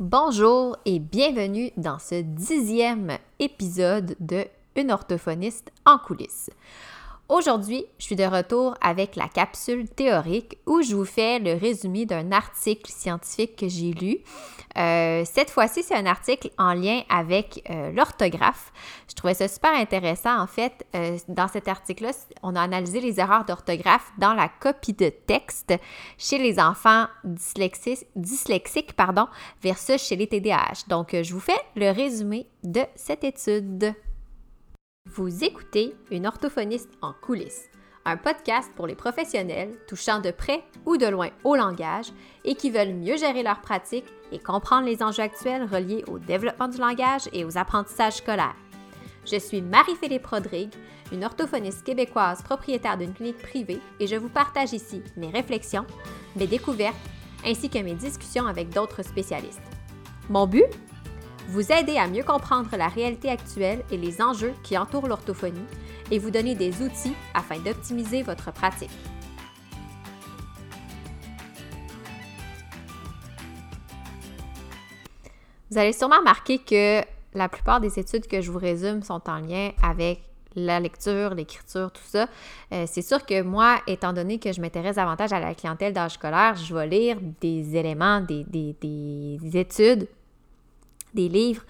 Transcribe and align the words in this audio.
Bonjour 0.00 0.76
et 0.86 0.98
bienvenue 0.98 1.70
dans 1.76 2.00
ce 2.00 2.20
dixième 2.20 3.16
épisode 3.38 4.16
de 4.18 4.44
Une 4.74 4.90
orthophoniste 4.90 5.70
en 5.86 5.98
coulisses. 5.98 6.50
Aujourd'hui, 7.30 7.86
je 7.98 8.04
suis 8.04 8.16
de 8.16 8.24
retour 8.24 8.74
avec 8.82 9.16
la 9.16 9.28
capsule 9.28 9.88
théorique 9.88 10.58
où 10.66 10.82
je 10.82 10.94
vous 10.94 11.06
fais 11.06 11.38
le 11.38 11.54
résumé 11.54 12.04
d'un 12.04 12.32
article 12.32 12.92
scientifique 12.92 13.56
que 13.56 13.66
j'ai 13.66 13.92
lu. 13.92 14.18
Euh, 14.76 15.24
cette 15.24 15.48
fois-ci, 15.48 15.82
c'est 15.82 15.94
un 15.94 16.04
article 16.04 16.50
en 16.58 16.74
lien 16.74 17.00
avec 17.08 17.64
euh, 17.70 17.92
l'orthographe. 17.92 18.72
Je 19.08 19.14
trouvais 19.14 19.32
ça 19.32 19.48
super 19.48 19.72
intéressant. 19.72 20.38
En 20.38 20.46
fait, 20.46 20.84
euh, 20.94 21.16
dans 21.28 21.48
cet 21.48 21.66
article-là, 21.66 22.10
on 22.42 22.54
a 22.56 22.60
analysé 22.60 23.00
les 23.00 23.18
erreurs 23.18 23.46
d'orthographe 23.46 24.12
dans 24.18 24.34
la 24.34 24.50
copie 24.50 24.92
de 24.92 25.08
texte 25.08 25.72
chez 26.18 26.36
les 26.36 26.60
enfants 26.60 27.06
dyslexiques, 27.24 28.06
dyslexiques 28.16 28.92
pardon, 28.92 29.28
versus 29.62 30.02
chez 30.02 30.16
les 30.16 30.26
TDAH. 30.26 30.88
Donc, 30.88 31.16
je 31.22 31.32
vous 31.32 31.40
fais 31.40 31.60
le 31.74 31.90
résumé 31.90 32.46
de 32.64 32.82
cette 32.96 33.24
étude. 33.24 33.94
Vous 35.16 35.44
écoutez 35.44 35.94
Une 36.10 36.26
orthophoniste 36.26 36.90
en 37.00 37.12
coulisses, 37.12 37.68
un 38.04 38.16
podcast 38.16 38.72
pour 38.74 38.88
les 38.88 38.96
professionnels 38.96 39.70
touchant 39.86 40.18
de 40.18 40.32
près 40.32 40.64
ou 40.86 40.96
de 40.96 41.06
loin 41.06 41.28
au 41.44 41.54
langage 41.54 42.06
et 42.44 42.56
qui 42.56 42.70
veulent 42.70 42.94
mieux 42.94 43.16
gérer 43.16 43.44
leur 43.44 43.60
pratique 43.60 44.06
et 44.32 44.40
comprendre 44.40 44.86
les 44.86 45.04
enjeux 45.04 45.22
actuels 45.22 45.68
reliés 45.70 46.04
au 46.08 46.18
développement 46.18 46.66
du 46.66 46.78
langage 46.78 47.28
et 47.32 47.44
aux 47.44 47.56
apprentissages 47.56 48.16
scolaires. 48.16 48.56
Je 49.30 49.38
suis 49.38 49.62
Marie-Philippe 49.62 50.26
Rodrigue, 50.26 50.74
une 51.12 51.24
orthophoniste 51.24 51.84
québécoise 51.84 52.42
propriétaire 52.42 52.98
d'une 52.98 53.14
clinique 53.14 53.38
privée 53.38 53.80
et 54.00 54.08
je 54.08 54.16
vous 54.16 54.30
partage 54.30 54.72
ici 54.72 55.00
mes 55.16 55.30
réflexions, 55.30 55.86
mes 56.34 56.48
découvertes 56.48 56.96
ainsi 57.44 57.68
que 57.70 57.78
mes 57.78 57.94
discussions 57.94 58.46
avec 58.46 58.70
d'autres 58.70 59.04
spécialistes. 59.04 59.62
Mon 60.28 60.46
but? 60.46 60.64
Vous 61.48 61.72
aider 61.72 61.96
à 61.96 62.08
mieux 62.08 62.22
comprendre 62.22 62.68
la 62.76 62.88
réalité 62.88 63.28
actuelle 63.28 63.84
et 63.90 63.96
les 63.96 64.20
enjeux 64.22 64.54
qui 64.62 64.76
entourent 64.78 65.08
l'orthophonie 65.08 65.64
et 66.10 66.18
vous 66.18 66.30
donner 66.30 66.54
des 66.54 66.82
outils 66.82 67.14
afin 67.34 67.58
d'optimiser 67.58 68.22
votre 68.22 68.52
pratique. 68.52 68.90
Vous 75.70 75.78
allez 75.78 75.92
sûrement 75.92 76.18
remarquer 76.18 76.58
que 76.58 77.02
la 77.34 77.48
plupart 77.48 77.80
des 77.80 77.98
études 77.98 78.26
que 78.28 78.40
je 78.40 78.50
vous 78.50 78.58
résume 78.58 79.02
sont 79.02 79.28
en 79.28 79.38
lien 79.38 79.72
avec 79.82 80.22
la 80.54 80.78
lecture, 80.78 81.34
l'écriture, 81.34 81.90
tout 81.90 82.04
ça. 82.04 82.28
Euh, 82.72 82.84
c'est 82.86 83.02
sûr 83.02 83.26
que 83.26 83.42
moi, 83.42 83.80
étant 83.88 84.12
donné 84.12 84.38
que 84.38 84.52
je 84.52 84.60
m'intéresse 84.60 84.96
davantage 84.96 85.32
à 85.32 85.40
la 85.40 85.52
clientèle 85.52 85.92
d'âge 85.92 86.12
scolaire, 86.12 86.54
je 86.54 86.72
vais 86.72 86.86
lire 86.86 87.16
des 87.40 87.76
éléments, 87.76 88.20
des, 88.20 88.44
des 88.44 89.58
études 89.58 90.06
des 91.14 91.28
livres, 91.28 91.62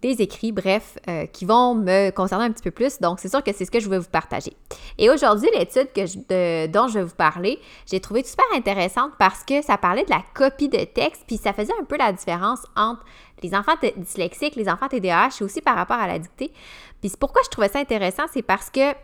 des 0.00 0.22
écrits, 0.22 0.52
bref, 0.52 0.96
euh, 1.08 1.26
qui 1.26 1.44
vont 1.44 1.74
me 1.74 2.10
concerner 2.10 2.44
un 2.44 2.52
petit 2.52 2.62
peu 2.62 2.70
plus. 2.70 3.00
Donc, 3.00 3.18
c'est 3.18 3.28
sûr 3.28 3.42
que 3.42 3.52
c'est 3.52 3.64
ce 3.64 3.70
que 3.70 3.80
je 3.80 3.88
vais 3.88 3.98
vous 3.98 4.08
partager. 4.08 4.52
Et 4.96 5.10
aujourd'hui, 5.10 5.48
l'étude 5.56 5.92
que 5.92 6.66
dont 6.66 6.86
je 6.88 7.00
vais 7.00 7.04
vous 7.04 7.16
parler, 7.16 7.58
j'ai 7.90 7.98
trouvé 7.98 8.22
super 8.22 8.44
intéressante 8.54 9.12
parce 9.18 9.42
que 9.42 9.60
ça 9.62 9.76
parlait 9.76 10.04
de 10.04 10.10
la 10.10 10.22
copie 10.34 10.68
de 10.68 10.84
texte, 10.84 11.24
puis 11.26 11.36
ça 11.36 11.52
faisait 11.52 11.72
un 11.80 11.84
peu 11.84 11.96
la 11.96 12.12
différence 12.12 12.60
entre 12.76 13.04
les 13.42 13.54
enfants 13.54 13.74
dyslexiques, 13.96 14.56
les 14.56 14.68
enfants 14.68 14.88
TDAH, 14.88 15.30
et 15.40 15.44
aussi 15.44 15.60
par 15.60 15.74
rapport 15.74 15.98
à 15.98 16.06
la 16.06 16.18
dictée. 16.18 16.52
Puis 17.00 17.12
pourquoi 17.18 17.42
je 17.44 17.50
trouvais 17.50 17.68
ça 17.68 17.78
intéressant, 17.78 18.24
c'est 18.32 18.42
parce 18.42 18.70
que 18.70 18.94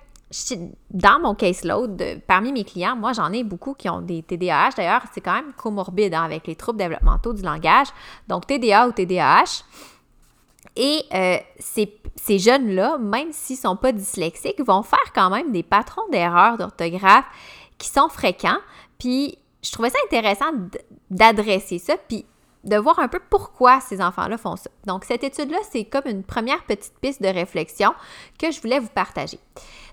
dans 0.90 1.20
mon 1.20 1.34
caseload, 1.34 2.22
parmi 2.26 2.52
mes 2.52 2.64
clients, 2.64 2.96
moi, 2.96 3.12
j'en 3.12 3.32
ai 3.32 3.44
beaucoup 3.44 3.74
qui 3.74 3.88
ont 3.88 4.00
des 4.00 4.22
TDAH. 4.22 4.70
D'ailleurs, 4.76 5.02
c'est 5.12 5.20
quand 5.20 5.34
même 5.34 5.52
comorbide 5.52 6.14
hein, 6.14 6.24
avec 6.24 6.46
les 6.46 6.56
troubles 6.56 6.78
développementaux 6.78 7.32
du 7.32 7.42
langage. 7.42 7.88
Donc, 8.28 8.46
TDA 8.46 8.88
ou 8.88 8.92
TDAH. 8.92 9.64
Et 10.76 11.04
euh, 11.14 11.36
ces, 11.58 12.00
ces 12.16 12.38
jeunes-là, 12.38 12.98
même 12.98 13.32
s'ils 13.32 13.56
ne 13.56 13.60
sont 13.60 13.76
pas 13.76 13.92
dyslexiques, 13.92 14.60
vont 14.60 14.82
faire 14.82 15.12
quand 15.14 15.30
même 15.30 15.52
des 15.52 15.62
patrons 15.62 16.08
d'erreurs 16.10 16.56
d'orthographe 16.56 17.26
qui 17.78 17.88
sont 17.88 18.08
fréquents. 18.08 18.58
Puis, 18.98 19.38
je 19.62 19.70
trouvais 19.70 19.90
ça 19.90 19.98
intéressant 20.06 20.52
d'adresser 21.10 21.78
ça. 21.78 21.94
Puis, 22.08 22.24
de 22.64 22.76
voir 22.76 22.98
un 22.98 23.08
peu 23.08 23.20
pourquoi 23.30 23.80
ces 23.80 24.00
enfants-là 24.00 24.38
font 24.38 24.56
ça. 24.56 24.70
Donc, 24.86 25.04
cette 25.04 25.22
étude-là, 25.22 25.58
c'est 25.70 25.84
comme 25.84 26.06
une 26.06 26.24
première 26.24 26.64
petite 26.64 26.94
piste 27.00 27.22
de 27.22 27.28
réflexion 27.28 27.92
que 28.38 28.50
je 28.50 28.60
voulais 28.60 28.78
vous 28.78 28.88
partager. 28.88 29.38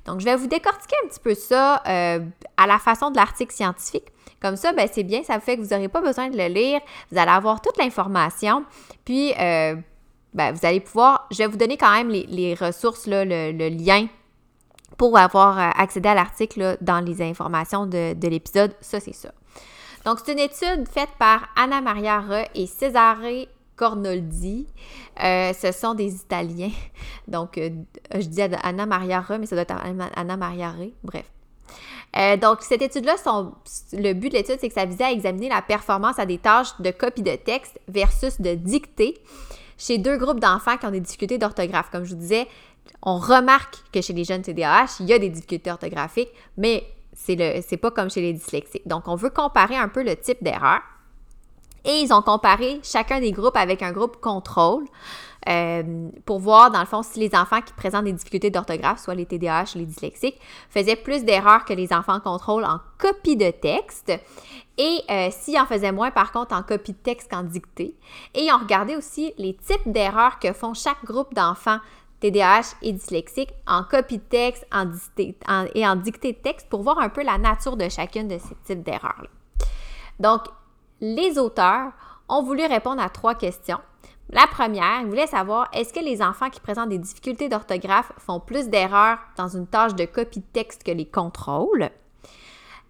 Donc, 0.06 0.20
je 0.20 0.26
vais 0.26 0.36
vous 0.36 0.48
décortiquer 0.48 0.96
un 1.04 1.08
petit 1.08 1.20
peu 1.20 1.36
ça 1.36 1.82
euh, 1.88 2.20
à 2.58 2.68
la 2.68 2.80
façon 2.80 3.12
de 3.12 3.18
l'article 3.18 3.54
scientifique. 3.54 4.06
Comme 4.42 4.56
ça, 4.56 4.74
ben, 4.74 4.88
c'est 4.92 5.04
bien, 5.04 5.24
ça 5.24 5.40
fait 5.40 5.58
que 5.58 5.62
vous 5.62 5.70
n'aurez 5.70 5.88
pas 5.88 6.02
besoin 6.02 6.30
de 6.30 6.38
le 6.38 6.48
lire. 6.48 6.80
Vous 7.12 7.18
allez 7.20 7.32
avoir 7.32 7.62
toute 7.62 7.78
l'information. 7.78 8.66
Puis, 9.06 9.34
euh, 9.40 9.76
ben, 10.34 10.52
vous 10.52 10.66
allez 10.66 10.80
pouvoir, 10.80 11.28
je 11.32 11.38
vais 11.38 11.48
vous 11.48 11.58
donner 11.58 11.78
quand 11.78 11.92
même 11.92 12.10
les, 12.10 12.56
ressources, 12.56 13.06
le, 13.08 13.70
lien 13.70 14.08
pour 14.98 15.18
avoir 15.18 15.60
euh, 15.60 15.70
accédé 15.78 16.10
à 16.10 16.16
l'article 16.16 16.78
dans 16.82 17.00
les 17.00 17.22
informations 17.22 17.86
de, 17.86 18.14
de 18.14 18.28
l'épisode. 18.28 18.74
Ça, 18.82 19.00
c'est 19.00 19.14
ça. 19.14 19.32
Donc, 20.06 20.18
c'est 20.26 20.32
une 20.32 20.40
étude 20.40 20.88
faite 20.90 21.10
par 21.20 21.50
Anna 21.56 21.80
Maria 21.82 22.22
Re 22.22 22.48
et 22.56 22.66
Cesare 22.66 23.46
Cornoldi. 23.82 24.68
Euh, 25.24 25.54
ce 25.54 25.72
sont 25.72 25.96
des 25.96 26.14
Italiens. 26.14 26.70
Donc, 27.28 27.58
euh, 27.58 27.72
je 28.14 28.28
dis 28.28 28.40
Anna 28.42 28.86
Maria 28.86 29.22
Re, 29.22 29.40
mais 29.40 29.48
ça 29.48 29.56
doit 29.56 29.64
être 29.64 29.74
Anna 30.16 30.38
Maria 30.38 30.70
Re. 30.70 30.92
Bref. 31.04 31.26
Euh, 32.18 32.36
donc, 32.36 32.62
cette 32.62 32.82
étude-là, 32.82 33.16
le 33.94 34.14
but 34.14 34.30
de 34.30 34.34
l'étude, 34.36 34.58
c'est 34.60 34.68
que 34.68 34.74
ça 34.74 34.86
visait 34.86 35.06
à 35.06 35.12
examiner 35.12 35.48
la 35.48 35.62
performance 35.62 36.20
à 36.20 36.26
des 36.26 36.38
tâches 36.38 36.80
de 36.80 36.92
copie 36.92 37.24
de 37.24 37.36
texte 37.36 37.80
versus 37.88 38.40
de 38.40 38.54
dictée 38.54 39.18
chez 39.78 39.98
deux 39.98 40.18
groupes 40.18 40.42
d'enfants 40.42 40.78
qui 40.78 40.86
ont 40.86 40.92
des 40.92 41.00
difficultés 41.00 41.38
d'orthographe. 41.38 41.90
Comme 41.90 42.04
je 42.04 42.14
vous 42.14 42.20
disais, 42.20 42.48
on 43.02 43.18
remarque 43.18 43.78
que 43.94 44.02
chez 44.02 44.14
les 44.14 44.26
jeunes 44.26 44.42
TDAH, 44.42 44.98
il 45.00 45.08
y 45.08 45.14
a 45.14 45.20
des 45.20 45.30
difficultés 45.30 45.72
orthographiques, 45.72 46.32
mais 46.58 46.84
c'est 47.16 47.78
pas 47.78 47.92
comme 47.92 48.12
chez 48.12 48.22
les 48.22 48.34
dyslexiques. 48.34 48.88
Donc, 48.88 49.08
on 49.08 49.16
veut 49.16 49.30
comparer 49.30 49.78
un 49.78 49.88
peu 49.88 50.04
le 50.04 50.16
type 50.18 50.44
d'erreur. 50.44 50.82
Et 51.86 52.02
ils 52.02 52.14
ont 52.14 52.22
comparé 52.22 52.80
chacun 52.84 53.20
des 53.20 53.32
groupes 53.32 53.58
avec 53.58 53.82
un 53.82 53.92
groupe 53.92 54.18
contrôle 54.22 54.86
euh, 55.50 56.10
pour 56.26 56.40
voir, 56.40 56.70
dans 56.70 56.80
le 56.80 56.86
fond, 56.86 57.02
si 57.02 57.20
les 57.20 57.34
enfants 57.36 57.62
qui 57.62 57.74
présentent 57.74 58.06
des 58.06 58.14
difficultés 58.14 58.52
d'orthographe, 58.52 59.00
soit 59.00 59.16
les 59.16 59.26
TDAH 59.26 59.74
les 59.76 59.86
dyslexiques, 59.86 60.40
faisaient 60.70 60.96
plus 60.96 61.24
d'erreurs 61.24 61.66
que 61.66 61.74
les 61.74 61.92
enfants 61.94 62.20
contrôle 62.20 62.64
en 62.64 62.80
copie 63.00 63.36
de 63.36 63.50
texte 63.50 64.12
et 64.78 65.02
euh, 65.10 65.30
s'ils 65.32 65.60
en 65.60 65.66
faisaient 65.66 65.92
moins, 65.92 66.12
par 66.12 66.32
contre, 66.32 66.56
en 66.56 66.62
copie 66.62 66.94
de 66.94 66.98
texte 66.98 67.32
qu'en 67.32 67.44
dictée. 67.44 67.96
Et 68.36 68.46
ils 68.46 68.52
ont 68.52 68.60
regardé 68.60 68.96
aussi 68.96 69.34
les 69.38 69.56
types 69.56 69.92
d'erreurs 69.92 70.38
que 70.40 70.54
font 70.54 70.74
chaque 70.74 71.04
groupe 71.04 71.34
d'enfants 71.34 71.80
TDAH 72.20 72.76
et 72.84 72.94
dyslexiques 72.94 73.54
en 73.66 73.84
copie 73.84 74.20
de 74.20 74.24
texte 74.24 74.66
et 75.18 75.88
en 75.88 75.96
dictée 75.96 76.34
de 76.34 76.38
texte 76.38 76.70
pour 76.70 76.84
voir 76.84 77.00
un 77.00 77.10
peu 77.10 77.24
la 77.24 77.40
nature 77.40 77.78
de 77.78 77.90
chacune 77.90 78.28
de 78.28 78.38
ces 78.38 78.56
types 78.64 78.84
d'erreurs-là. 78.84 79.30
Donc, 80.20 80.42
les 81.02 81.40
auteurs 81.40 81.92
ont 82.30 82.44
voulu 82.44 82.66
répondre 82.66 83.02
à 83.02 83.10
trois 83.10 83.36
questions. 83.36 83.80
La 84.30 84.48
première, 84.48 85.02
ils 85.02 85.08
voulaient 85.08 85.28
savoir 85.28 85.68
est-ce 85.74 85.92
que 85.92 86.00
les 86.00 86.22
enfants 86.22 86.50
qui 86.50 86.62
présentent 86.62 86.90
des 86.90 87.00
difficultés 87.00 87.50
d'orthographe 87.50 88.14
font 88.18 88.40
plus 88.40 88.70
d'erreurs 88.70 89.18
dans 89.36 89.50
une 89.50 89.68
tâche 89.68 89.96
de 89.96 90.06
copie 90.06 90.40
de 90.40 90.46
texte 90.54 90.84
que 90.84 90.92
les 90.92 91.08
contrôles? 91.08 91.90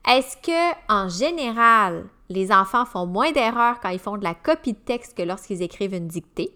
Est-ce 0.07 0.37
que 0.37 0.91
en 0.91 1.09
général, 1.09 2.05
les 2.29 2.51
enfants 2.51 2.85
font 2.85 3.07
moins 3.07 3.31
d'erreurs 3.31 3.79
quand 3.79 3.89
ils 3.89 3.99
font 3.99 4.17
de 4.17 4.23
la 4.23 4.35
copie 4.35 4.73
de 4.73 4.77
texte 4.77 5.17
que 5.17 5.23
lorsqu'ils 5.23 5.63
écrivent 5.63 5.95
une 5.95 6.07
dictée? 6.07 6.55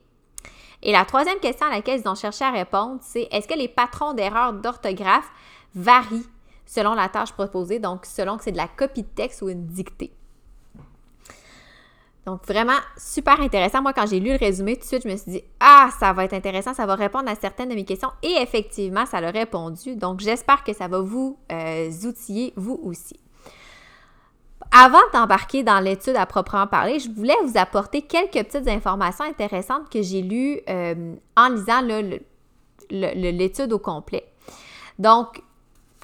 Et 0.83 0.91
la 0.91 1.05
troisième 1.05 1.39
question 1.39 1.65
à 1.65 1.71
laquelle 1.71 2.01
ils 2.01 2.09
ont 2.09 2.15
cherché 2.15 2.45
à 2.45 2.51
répondre, 2.51 2.99
c'est 3.01 3.27
est-ce 3.31 3.47
que 3.47 3.57
les 3.57 3.67
patrons 3.67 4.13
d'erreurs 4.13 4.53
d'orthographe 4.53 5.31
varient 5.73 6.27
selon 6.67 6.94
la 6.94 7.09
tâche 7.09 7.31
proposée, 7.31 7.79
donc 7.79 8.05
selon 8.05 8.38
que 8.38 8.44
c'est 8.44 8.51
de 8.51 8.57
la 8.57 8.67
copie 8.67 9.03
de 9.03 9.07
texte 9.07 9.41
ou 9.41 9.49
une 9.49 9.65
dictée? 9.65 10.11
Donc, 12.25 12.44
vraiment 12.47 12.78
super 12.97 13.40
intéressant. 13.40 13.84
Moi, 13.84 13.94
quand 13.94 14.07
j'ai 14.07 14.19
lu 14.19 14.31
le 14.31 14.38
résumé, 14.38 14.75
tout 14.75 14.81
de 14.81 14.86
suite, 14.86 15.04
je 15.04 15.10
me 15.10 15.16
suis 15.16 15.31
dit, 15.31 15.44
ah, 15.60 15.89
ça 16.00 16.12
va 16.12 16.25
être 16.25 16.33
intéressant, 16.33 16.74
ça 16.74 16.88
va 16.88 16.95
répondre 16.95 17.30
à 17.30 17.36
certaines 17.36 17.69
de 17.69 17.75
mes 17.75 17.86
questions. 17.86 18.10
Et 18.24 18.36
effectivement, 18.42 19.06
ça 19.06 19.22
l'a 19.22 19.30
répondu. 19.30 19.95
Donc, 19.95 20.22
j'espère 20.22 20.63
que 20.63 20.74
ça 20.74 20.88
va 20.88 21.01
vous 21.01 21.38
euh, 21.51 21.92
outiller, 22.04 22.54
vous 22.56 22.80
aussi. 22.83 23.19
Avant 24.72 24.98
d'embarquer 25.13 25.63
dans 25.63 25.80
l'étude 25.80 26.16
à 26.16 26.25
proprement 26.25 26.66
parler, 26.66 27.00
je 27.00 27.10
voulais 27.12 27.36
vous 27.45 27.57
apporter 27.57 28.01
quelques 28.01 28.44
petites 28.45 28.68
informations 28.68 29.24
intéressantes 29.25 29.89
que 29.89 30.01
j'ai 30.01 30.24
lues 30.24 30.60
euh, 30.68 31.16
en 31.38 31.50
lisant 31.50 31.81
l'étude 32.89 33.71
au 33.71 33.80
complet. 33.80 34.25
Donc, 34.98 35.44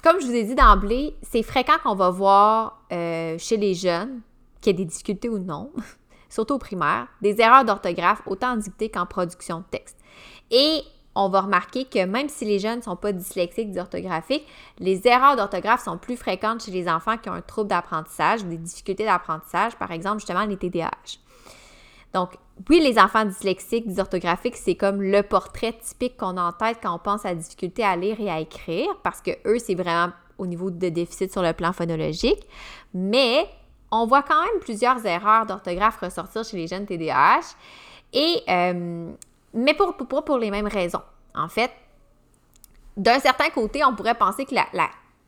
comme 0.04 0.20
je 0.20 0.26
vous 0.26 0.34
ai 0.34 0.44
dit 0.44 0.54
d'emblée, 0.54 1.16
c'est 1.22 1.42
fréquent 1.42 1.74
qu'on 1.82 1.94
va 1.94 2.10
voir 2.10 2.80
euh, 2.92 3.36
chez 3.38 3.56
les 3.56 3.74
jeunes 3.74 4.20
qu'il 4.60 4.72
y 4.72 4.74
a 4.74 4.78
des 4.78 4.84
difficultés 4.84 5.28
ou 5.28 5.38
non, 5.38 5.70
surtout 6.32 6.54
au 6.54 6.58
primaire, 6.58 7.08
des 7.20 7.40
erreurs 7.40 7.64
d'orthographe 7.64 8.22
autant 8.26 8.52
en 8.52 8.56
dictée 8.56 8.88
qu'en 8.88 9.04
production 9.04 9.58
de 9.58 9.64
texte. 9.70 9.98
Et 10.50 10.80
on 11.14 11.28
va 11.28 11.42
remarquer 11.42 11.84
que 11.84 12.06
même 12.06 12.30
si 12.30 12.46
les 12.46 12.58
jeunes 12.58 12.78
ne 12.78 12.82
sont 12.82 12.96
pas 12.96 13.12
dyslexiques, 13.12 13.70
dysorthographiques, 13.70 14.46
les 14.78 15.06
erreurs 15.06 15.36
d'orthographe 15.36 15.84
sont 15.84 15.98
plus 15.98 16.16
fréquentes 16.16 16.64
chez 16.64 16.70
les 16.70 16.88
enfants 16.88 17.18
qui 17.18 17.28
ont 17.28 17.34
un 17.34 17.42
trouble 17.42 17.68
d'apprentissage 17.68 18.44
des 18.46 18.56
difficultés 18.56 19.04
d'apprentissage, 19.04 19.76
par 19.76 19.90
exemple 19.90 20.20
justement 20.20 20.46
les 20.46 20.56
TDAH. 20.56 21.18
Donc, 22.14 22.30
oui, 22.70 22.80
les 22.80 22.98
enfants 22.98 23.26
dyslexiques, 23.26 23.86
dysorthographiques, 23.86 24.56
c'est 24.56 24.74
comme 24.74 25.02
le 25.02 25.22
portrait 25.22 25.74
typique 25.82 26.16
qu'on 26.16 26.38
a 26.38 26.42
en 26.42 26.52
tête 26.52 26.78
quand 26.82 26.94
on 26.94 26.98
pense 26.98 27.26
à 27.26 27.30
la 27.30 27.34
difficulté 27.34 27.84
à 27.84 27.94
lire 27.94 28.18
et 28.20 28.30
à 28.30 28.40
écrire, 28.40 28.88
parce 29.02 29.20
que 29.20 29.32
eux, 29.46 29.58
c'est 29.58 29.74
vraiment 29.74 30.12
au 30.38 30.46
niveau 30.46 30.70
de 30.70 30.88
déficit 30.88 31.30
sur 31.30 31.42
le 31.42 31.52
plan 31.52 31.72
phonologique. 31.72 32.46
Mais 32.94 33.46
on 33.92 34.06
voit 34.06 34.22
quand 34.22 34.40
même 34.42 34.58
plusieurs 34.60 35.04
erreurs 35.06 35.46
d'orthographe 35.46 35.98
ressortir 35.98 36.44
chez 36.44 36.56
les 36.56 36.66
jeunes 36.66 36.86
TDAH, 36.86 37.54
et, 38.14 38.42
euh, 38.48 39.12
mais 39.54 39.74
pour, 39.74 39.94
pour, 39.96 40.24
pour 40.24 40.38
les 40.38 40.50
mêmes 40.50 40.66
raisons. 40.66 41.02
En 41.34 41.48
fait, 41.48 41.70
d'un 42.96 43.20
certain 43.20 43.50
côté, 43.50 43.84
on 43.84 43.94
pourrait 43.94 44.16
penser 44.16 44.46
que 44.46 44.54
la, 44.54 44.66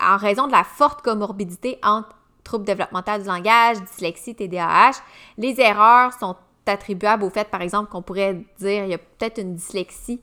en 0.01 0.17
raison 0.17 0.47
de 0.47 0.53
la 0.53 0.65
forte 0.65 1.03
comorbidité 1.03 1.79
entre 1.83 2.17
troubles 2.43 2.65
développementaux 2.65 3.19
du 3.19 3.25
langage, 3.25 3.81
dyslexie, 3.83 4.35
TDAH, 4.35 4.93
les 5.39 5.61
erreurs 5.61 6.13
sont 6.13 6.37
attribuables 6.67 7.25
au 7.25 7.31
fait, 7.31 7.51
par 7.51 7.61
exemple, 7.61 7.91
qu'on 7.91 8.03
pourrait 8.03 8.35
dire 8.59 8.85
il 8.85 8.91
y 8.91 8.95
a 8.95 8.99
peut-être 8.99 9.39
une 9.39 9.55
dyslexie 9.55 10.21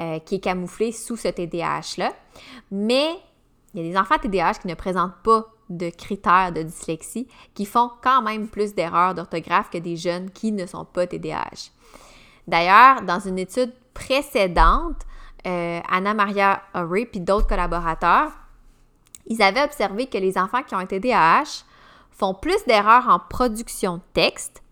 euh, 0.00 0.20
qui 0.20 0.36
est 0.36 0.40
camouflée 0.40 0.92
sous 0.92 1.16
ce 1.16 1.28
TDAH-là. 1.28 2.12
Mais 2.70 3.10
il 3.74 3.82
y 3.82 3.88
a 3.88 3.92
des 3.92 3.98
enfants 3.98 4.18
TDAH 4.18 4.54
qui 4.54 4.68
ne 4.68 4.74
présentent 4.74 5.20
pas 5.22 5.46
de 5.70 5.88
critères 5.88 6.52
de 6.52 6.62
dyslexie, 6.62 7.28
qui 7.54 7.64
font 7.64 7.90
quand 8.02 8.22
même 8.22 8.48
plus 8.48 8.74
d'erreurs 8.74 9.14
d'orthographe 9.14 9.70
que 9.70 9.78
des 9.78 9.96
jeunes 9.96 10.30
qui 10.30 10.52
ne 10.52 10.66
sont 10.66 10.84
pas 10.84 11.06
TDAH. 11.06 11.70
D'ailleurs, 12.46 13.02
dans 13.02 13.20
une 13.20 13.38
étude 13.38 13.72
précédente, 13.94 15.06
euh, 15.46 15.80
Anna 15.90 16.12
Maria 16.12 16.62
Horry 16.74 17.06
puis 17.06 17.20
d'autres 17.20 17.46
collaborateurs, 17.46 18.32
ils 19.26 19.42
avaient 19.42 19.62
observé 19.62 20.06
que 20.06 20.18
les 20.18 20.36
enfants 20.36 20.62
qui 20.62 20.74
ont 20.74 20.78
un 20.78 20.86
TDAH 20.86 21.64
font 22.10 22.34
plus 22.34 22.64
d'erreurs 22.66 23.08
en 23.08 23.18
production 23.18 23.96
de 23.96 24.02
texte, 24.12 24.62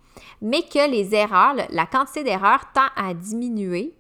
mais 0.43 0.63
que 0.63 0.91
les 0.91 1.15
erreurs, 1.15 1.55
la 1.71 1.87
quantité 1.87 2.25
d'erreurs 2.25 2.65
tend 2.75 2.89
à 2.97 3.15
diminuer 3.15 3.95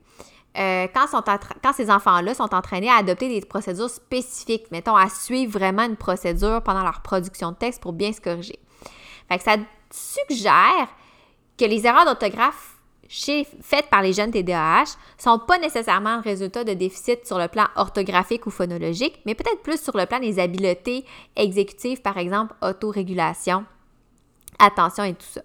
euh, 0.58 0.87
quand, 0.93 1.72
ces 1.72 1.90
enfants-là 1.90 2.34
sont 2.34 2.52
entraînés 2.55 2.90
à 2.90 2.96
adopter 2.96 3.28
des 3.28 3.46
procédures 3.46 3.90
spécifiques, 3.90 4.70
mettons 4.72 4.96
à 4.96 5.08
suivre 5.08 5.52
vraiment 5.52 5.84
une 5.84 5.96
procédure 5.96 6.62
pendant 6.62 6.82
leur 6.82 7.00
production 7.02 7.52
de 7.52 7.56
texte 7.56 7.81
pour 7.81 7.93
bien 7.93 8.12
se 8.12 8.20
corriger. 8.20 8.58
Fait 9.28 9.38
que 9.38 9.44
ça 9.44 9.56
suggère 9.90 10.88
que 11.56 11.64
les 11.64 11.87
erreurs 11.87 12.05
d'orthographe 12.05 12.75
faites 13.62 13.88
par 13.88 14.02
les 14.02 14.12
jeunes 14.12 14.31
TDAH 14.31 14.96
sont 15.16 15.38
pas 15.38 15.58
nécessairement 15.58 16.16
le 16.16 16.22
résultat 16.22 16.64
de 16.64 16.75
déficits 16.75 17.25
sur 17.25 17.38
le 17.38 17.49
plan 17.49 17.66
orthographique 17.76 18.46
ou 18.46 18.50
phonologique, 18.50 19.20
mais 19.25 19.34
peut-être 19.34 19.62
plus 19.62 19.81
sur 19.81 19.96
le 19.96 20.06
plan 20.06 20.19
des 20.19 20.38
habiletés 20.38 21.05
exécutives, 21.34 22.02
par 22.02 22.19
exemple 22.19 22.55
autorégulation, 22.62 23.64
attention 24.58 25.05
et 25.05 25.14
tout 25.14 25.26
ça. 25.26 25.40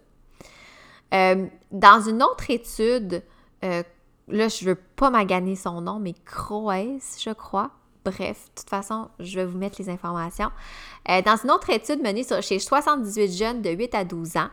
Euh, 1.13 1.45
dans 1.71 2.01
une 2.01 2.21
autre 2.23 2.49
étude, 2.49 3.23
euh, 3.63 3.83
là, 4.27 4.47
je 4.47 4.65
veux 4.65 4.75
pas 4.75 5.09
maganer 5.09 5.55
son 5.55 5.81
nom, 5.81 5.99
mais 5.99 6.13
Croès, 6.25 7.17
je 7.19 7.31
crois. 7.31 7.71
Bref, 8.05 8.49
de 8.49 8.61
toute 8.61 8.69
façon, 8.69 9.07
je 9.19 9.35
vais 9.35 9.45
vous 9.45 9.57
mettre 9.57 9.77
les 9.79 9.89
informations. 9.89 10.51
Euh, 11.09 11.21
dans 11.21 11.37
une 11.37 11.51
autre 11.51 11.69
étude 11.69 12.01
menée 12.01 12.25
chez 12.41 12.59
78 12.59 13.31
jeunes 13.31 13.61
de 13.61 13.69
8 13.69 13.95
à 13.95 14.03
12 14.03 14.35
ans, 14.35 14.49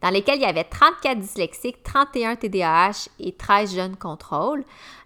dans 0.00 0.08
lesquels 0.08 0.36
il 0.36 0.42
y 0.42 0.46
avait 0.46 0.64
34 0.64 1.18
dyslexiques, 1.18 1.82
31 1.82 2.36
TDAH 2.36 3.08
et 3.18 3.32
13 3.32 3.74
jeunes 3.74 3.96
contrôles. 3.96 4.64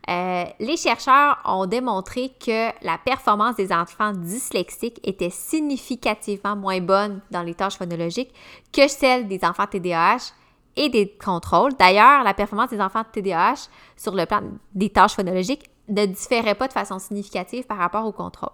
Euh, 0.09 0.45
les 0.61 0.77
chercheurs 0.77 1.41
ont 1.45 1.67
démontré 1.67 2.33
que 2.45 2.71
la 2.85 2.99
performance 2.99 3.57
des 3.57 3.73
enfants 3.73 4.13
dyslexiques 4.13 5.01
était 5.05 5.31
significativement 5.31 6.57
moins 6.57 6.81
bonne 6.81 7.21
dans 7.31 7.43
les 7.43 7.55
tâches 7.55 7.77
phonologiques 7.77 8.33
que 8.73 8.87
celle 8.89 9.27
des 9.27 9.41
enfants 9.45 9.67
TDAH 9.67 10.33
et 10.77 10.89
des 10.89 11.09
contrôles. 11.09 11.73
D'ailleurs, 11.79 12.23
la 12.25 12.35
performance 12.35 12.71
des 12.71 12.81
enfants 12.81 13.05
TDAH 13.05 13.69
sur 13.97 14.15
le 14.15 14.27
plan 14.27 14.43
des 14.75 14.91
tâches 14.91 15.15
phonologiques 15.15 15.71
ne 15.89 16.07
différait 16.07 16.55
pas 16.55 16.69
de 16.69 16.73
façon 16.73 16.99
significative 16.99 17.67
par 17.67 17.79
rapport 17.79 18.07
au 18.07 18.13
contrôle 18.13 18.51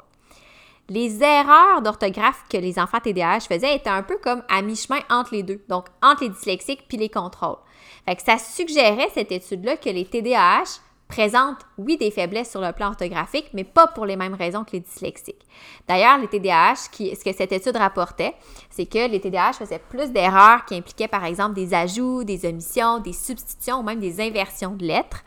les 0.88 1.22
erreurs 1.22 1.82
d'orthographe 1.82 2.44
que 2.48 2.56
les 2.56 2.78
enfants 2.78 3.00
TDAH 3.00 3.40
faisaient 3.40 3.74
étaient 3.74 3.90
un 3.90 4.02
peu 4.02 4.18
comme 4.18 4.42
à 4.48 4.62
mi-chemin 4.62 5.00
entre 5.10 5.34
les 5.34 5.42
deux, 5.42 5.60
donc 5.68 5.86
entre 6.02 6.22
les 6.22 6.30
dyslexiques 6.30 6.84
puis 6.88 6.96
les 6.96 7.08
contrôles. 7.08 7.58
Fait 8.04 8.20
ça 8.20 8.38
suggérait, 8.38 9.08
cette 9.12 9.32
étude-là, 9.32 9.76
que 9.76 9.90
les 9.90 10.04
TDAH 10.04 10.80
présentent, 11.08 11.64
oui, 11.78 11.96
des 11.96 12.10
faiblesses 12.10 12.50
sur 12.50 12.60
le 12.60 12.72
plan 12.72 12.88
orthographique, 12.88 13.50
mais 13.52 13.64
pas 13.64 13.86
pour 13.86 14.06
les 14.06 14.16
mêmes 14.16 14.34
raisons 14.34 14.64
que 14.64 14.72
les 14.72 14.80
dyslexiques. 14.80 15.46
D'ailleurs, 15.86 16.18
les 16.18 16.26
TDAH, 16.26 16.74
ce 16.92 17.24
que 17.24 17.32
cette 17.32 17.52
étude 17.52 17.76
rapportait, 17.76 18.34
c'est 18.70 18.86
que 18.86 19.08
les 19.08 19.20
TDAH 19.20 19.54
faisaient 19.54 19.78
plus 19.78 20.10
d'erreurs 20.10 20.64
qui 20.64 20.74
impliquaient, 20.74 21.08
par 21.08 21.24
exemple, 21.24 21.54
des 21.54 21.74
ajouts, 21.74 22.24
des 22.24 22.44
omissions, 22.48 22.98
des 22.98 23.12
substitutions 23.12 23.78
ou 23.78 23.82
même 23.82 24.00
des 24.00 24.20
inversions 24.20 24.74
de 24.74 24.84
lettres. 24.84 25.22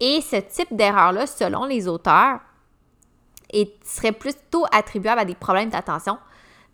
Et 0.00 0.20
ce 0.20 0.36
type 0.36 0.74
d'erreur-là, 0.74 1.26
selon 1.26 1.64
les 1.64 1.88
auteurs, 1.88 2.40
serait 3.84 4.12
plutôt 4.12 4.64
attribuable 4.70 5.20
à 5.20 5.24
des 5.24 5.34
problèmes 5.34 5.70
d'attention, 5.70 6.18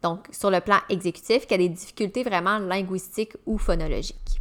donc 0.02 0.26
sur 0.30 0.50
le 0.50 0.60
plan 0.60 0.78
exécutif, 0.88 1.46
qu'à 1.46 1.58
des 1.58 1.68
difficultés 1.68 2.22
vraiment 2.22 2.58
linguistiques 2.58 3.36
ou 3.46 3.58
phonologiques. 3.58 4.40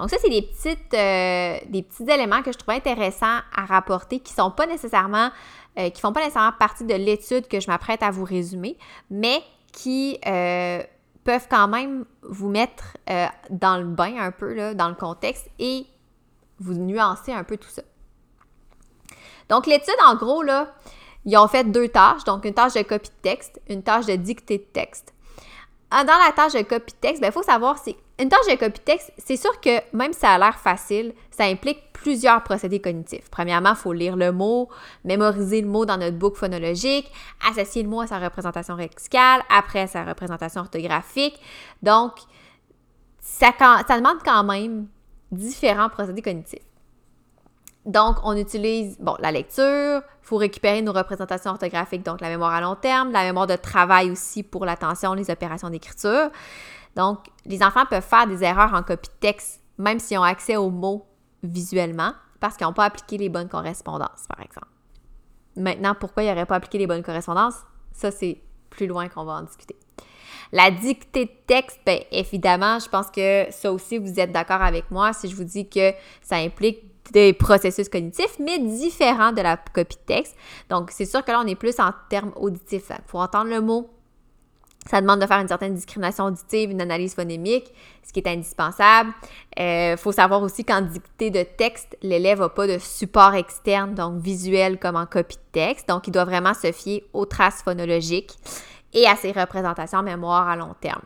Donc 0.00 0.08
ça, 0.08 0.16
c'est 0.18 0.30
des, 0.30 0.48
euh, 0.94 1.58
des 1.68 1.82
petits 1.82 2.10
éléments 2.10 2.40
que 2.40 2.52
je 2.52 2.56
trouve 2.56 2.74
intéressants 2.74 3.40
à 3.54 3.66
rapporter 3.66 4.20
qui 4.20 4.32
sont 4.32 4.50
pas 4.50 4.66
nécessairement, 4.66 5.30
euh, 5.78 5.90
qui 5.90 6.00
font 6.00 6.14
pas 6.14 6.20
nécessairement 6.20 6.56
partie 6.58 6.84
de 6.84 6.94
l'étude 6.94 7.46
que 7.48 7.60
je 7.60 7.66
m'apprête 7.66 8.02
à 8.02 8.10
vous 8.10 8.24
résumer, 8.24 8.78
mais 9.10 9.42
qui 9.72 10.18
euh, 10.26 10.82
peuvent 11.22 11.48
quand 11.50 11.68
même 11.68 12.06
vous 12.22 12.48
mettre 12.48 12.96
dans 13.50 13.76
le 13.76 13.84
bain 13.84 14.14
un 14.18 14.30
peu, 14.30 14.54
là, 14.54 14.72
dans 14.72 14.88
le 14.88 14.94
contexte 14.94 15.50
et 15.58 15.84
vous 16.58 16.72
nuancer 16.72 17.34
un 17.34 17.44
peu 17.44 17.58
tout 17.58 17.68
ça. 17.68 17.82
Donc 19.50 19.66
l'étude, 19.66 19.94
en 20.06 20.14
gros, 20.14 20.42
là, 20.42 20.74
ils 21.26 21.36
ont 21.36 21.48
fait 21.48 21.64
deux 21.64 21.88
tâches, 21.88 22.24
donc 22.24 22.46
une 22.46 22.54
tâche 22.54 22.72
de 22.72 22.82
copie 22.82 23.10
de 23.10 23.22
texte, 23.22 23.60
une 23.68 23.82
tâche 23.82 24.06
de 24.06 24.16
dictée 24.16 24.56
de 24.56 24.66
texte. 24.72 25.12
Dans 25.90 26.04
la 26.06 26.32
tâche 26.34 26.52
de 26.54 26.62
copie 26.62 26.94
de 26.94 26.98
texte, 27.00 27.18
il 27.18 27.22
ben, 27.22 27.32
faut 27.32 27.42
savoir, 27.42 27.76
c'est 27.76 27.96
une 28.20 28.28
tâche 28.28 28.46
de 28.50 28.56
copie 28.56 28.78
de 28.78 28.84
texte, 28.84 29.12
c'est 29.18 29.36
sûr 29.36 29.60
que 29.60 29.80
même 29.96 30.12
si 30.12 30.20
ça 30.20 30.32
a 30.32 30.38
l'air 30.38 30.58
facile, 30.58 31.14
ça 31.30 31.44
implique 31.44 31.92
plusieurs 31.92 32.42
procédés 32.42 32.80
cognitifs. 32.80 33.30
Premièrement, 33.30 33.70
il 33.70 33.76
faut 33.76 33.92
lire 33.92 34.16
le 34.16 34.30
mot, 34.30 34.68
mémoriser 35.04 35.62
le 35.62 35.68
mot 35.68 35.86
dans 35.86 35.96
notre 35.96 36.16
boucle 36.16 36.38
phonologique, 36.38 37.10
associer 37.48 37.82
le 37.82 37.88
mot 37.88 38.02
à 38.02 38.06
sa 38.06 38.18
représentation 38.18 38.76
lexicale, 38.76 39.40
après 39.48 39.86
sa 39.86 40.04
représentation 40.04 40.60
orthographique. 40.60 41.40
Donc, 41.82 42.12
ça, 43.20 43.52
ça 43.58 43.96
demande 43.96 44.18
quand 44.24 44.44
même 44.44 44.86
différents 45.32 45.88
procédés 45.88 46.22
cognitifs. 46.22 46.60
Donc, 47.86 48.16
on 48.24 48.36
utilise, 48.36 48.98
bon, 49.00 49.16
la 49.20 49.32
lecture, 49.32 50.02
il 50.02 50.26
faut 50.26 50.36
récupérer 50.36 50.82
nos 50.82 50.92
représentations 50.92 51.52
orthographiques, 51.52 52.04
donc 52.04 52.20
la 52.20 52.28
mémoire 52.28 52.52
à 52.52 52.60
long 52.60 52.76
terme, 52.76 53.10
la 53.12 53.24
mémoire 53.24 53.46
de 53.46 53.56
travail 53.56 54.10
aussi 54.10 54.42
pour 54.42 54.66
l'attention, 54.66 55.14
les 55.14 55.30
opérations 55.30 55.70
d'écriture. 55.70 56.30
Donc, 56.96 57.18
les 57.46 57.62
enfants 57.62 57.86
peuvent 57.88 58.02
faire 58.02 58.26
des 58.26 58.42
erreurs 58.42 58.74
en 58.74 58.82
copie 58.82 59.08
de 59.08 59.14
texte, 59.20 59.62
même 59.78 59.98
s'ils 59.98 60.18
ont 60.18 60.22
accès 60.22 60.56
aux 60.56 60.70
mots 60.70 61.06
visuellement, 61.42 62.12
parce 62.40 62.56
qu'ils 62.56 62.66
n'ont 62.66 62.72
pas 62.72 62.84
appliqué 62.84 63.16
les 63.18 63.28
bonnes 63.28 63.48
correspondances, 63.48 64.26
par 64.28 64.44
exemple. 64.44 64.68
Maintenant, 65.56 65.94
pourquoi 65.98 66.22
ils 66.22 66.28
n'auraient 66.28 66.46
pas 66.46 66.56
appliqué 66.56 66.78
les 66.78 66.86
bonnes 66.86 67.02
correspondances? 67.02 67.56
Ça, 67.92 68.10
c'est 68.10 68.40
plus 68.70 68.86
loin 68.86 69.08
qu'on 69.08 69.24
va 69.24 69.34
en 69.34 69.42
discuter. 69.42 69.76
La 70.52 70.70
dictée 70.70 71.26
de 71.26 71.30
texte, 71.46 71.80
bien 71.86 72.00
évidemment, 72.10 72.78
je 72.78 72.88
pense 72.88 73.10
que 73.10 73.46
ça 73.50 73.72
aussi, 73.72 73.98
vous 73.98 74.18
êtes 74.18 74.32
d'accord 74.32 74.62
avec 74.62 74.90
moi 74.90 75.12
si 75.12 75.28
je 75.28 75.36
vous 75.36 75.44
dis 75.44 75.68
que 75.68 75.92
ça 76.22 76.36
implique 76.36 76.84
des 77.12 77.32
processus 77.32 77.88
cognitifs, 77.88 78.38
mais 78.38 78.58
différents 78.58 79.32
de 79.32 79.42
la 79.42 79.56
copie 79.56 79.96
de 79.96 80.02
texte. 80.02 80.36
Donc, 80.68 80.90
c'est 80.90 81.04
sûr 81.04 81.24
que 81.24 81.30
là, 81.30 81.40
on 81.44 81.46
est 81.46 81.56
plus 81.56 81.78
en 81.80 81.92
termes 82.08 82.32
auditifs. 82.36 82.90
Pour 83.06 83.20
entendre 83.20 83.50
le 83.50 83.60
mot, 83.60 83.90
ça 84.88 85.00
demande 85.00 85.20
de 85.20 85.26
faire 85.26 85.40
une 85.40 85.48
certaine 85.48 85.74
discrimination 85.74 86.24
auditive, 86.24 86.70
une 86.70 86.80
analyse 86.80 87.14
phonémique, 87.14 87.72
ce 88.02 88.12
qui 88.12 88.20
est 88.20 88.28
indispensable. 88.28 89.12
Il 89.56 89.62
euh, 89.62 89.96
faut 89.96 90.12
savoir 90.12 90.42
aussi 90.42 90.64
qu'en 90.64 90.80
dictée 90.80 91.30
de 91.30 91.42
texte, 91.42 91.96
l'élève 92.02 92.40
n'a 92.40 92.48
pas 92.48 92.66
de 92.66 92.78
support 92.78 93.34
externe, 93.34 93.94
donc 93.94 94.20
visuel 94.20 94.78
comme 94.78 94.96
en 94.96 95.06
copie 95.06 95.36
de 95.36 95.52
texte. 95.52 95.88
Donc, 95.88 96.06
il 96.08 96.12
doit 96.12 96.24
vraiment 96.24 96.54
se 96.54 96.72
fier 96.72 97.04
aux 97.12 97.26
traces 97.26 97.62
phonologiques 97.62 98.36
et 98.94 99.06
à 99.06 99.16
ses 99.16 99.32
représentations 99.32 99.98
en 99.98 100.02
mémoire 100.02 100.48
à 100.48 100.56
long 100.56 100.74
terme. 100.80 101.02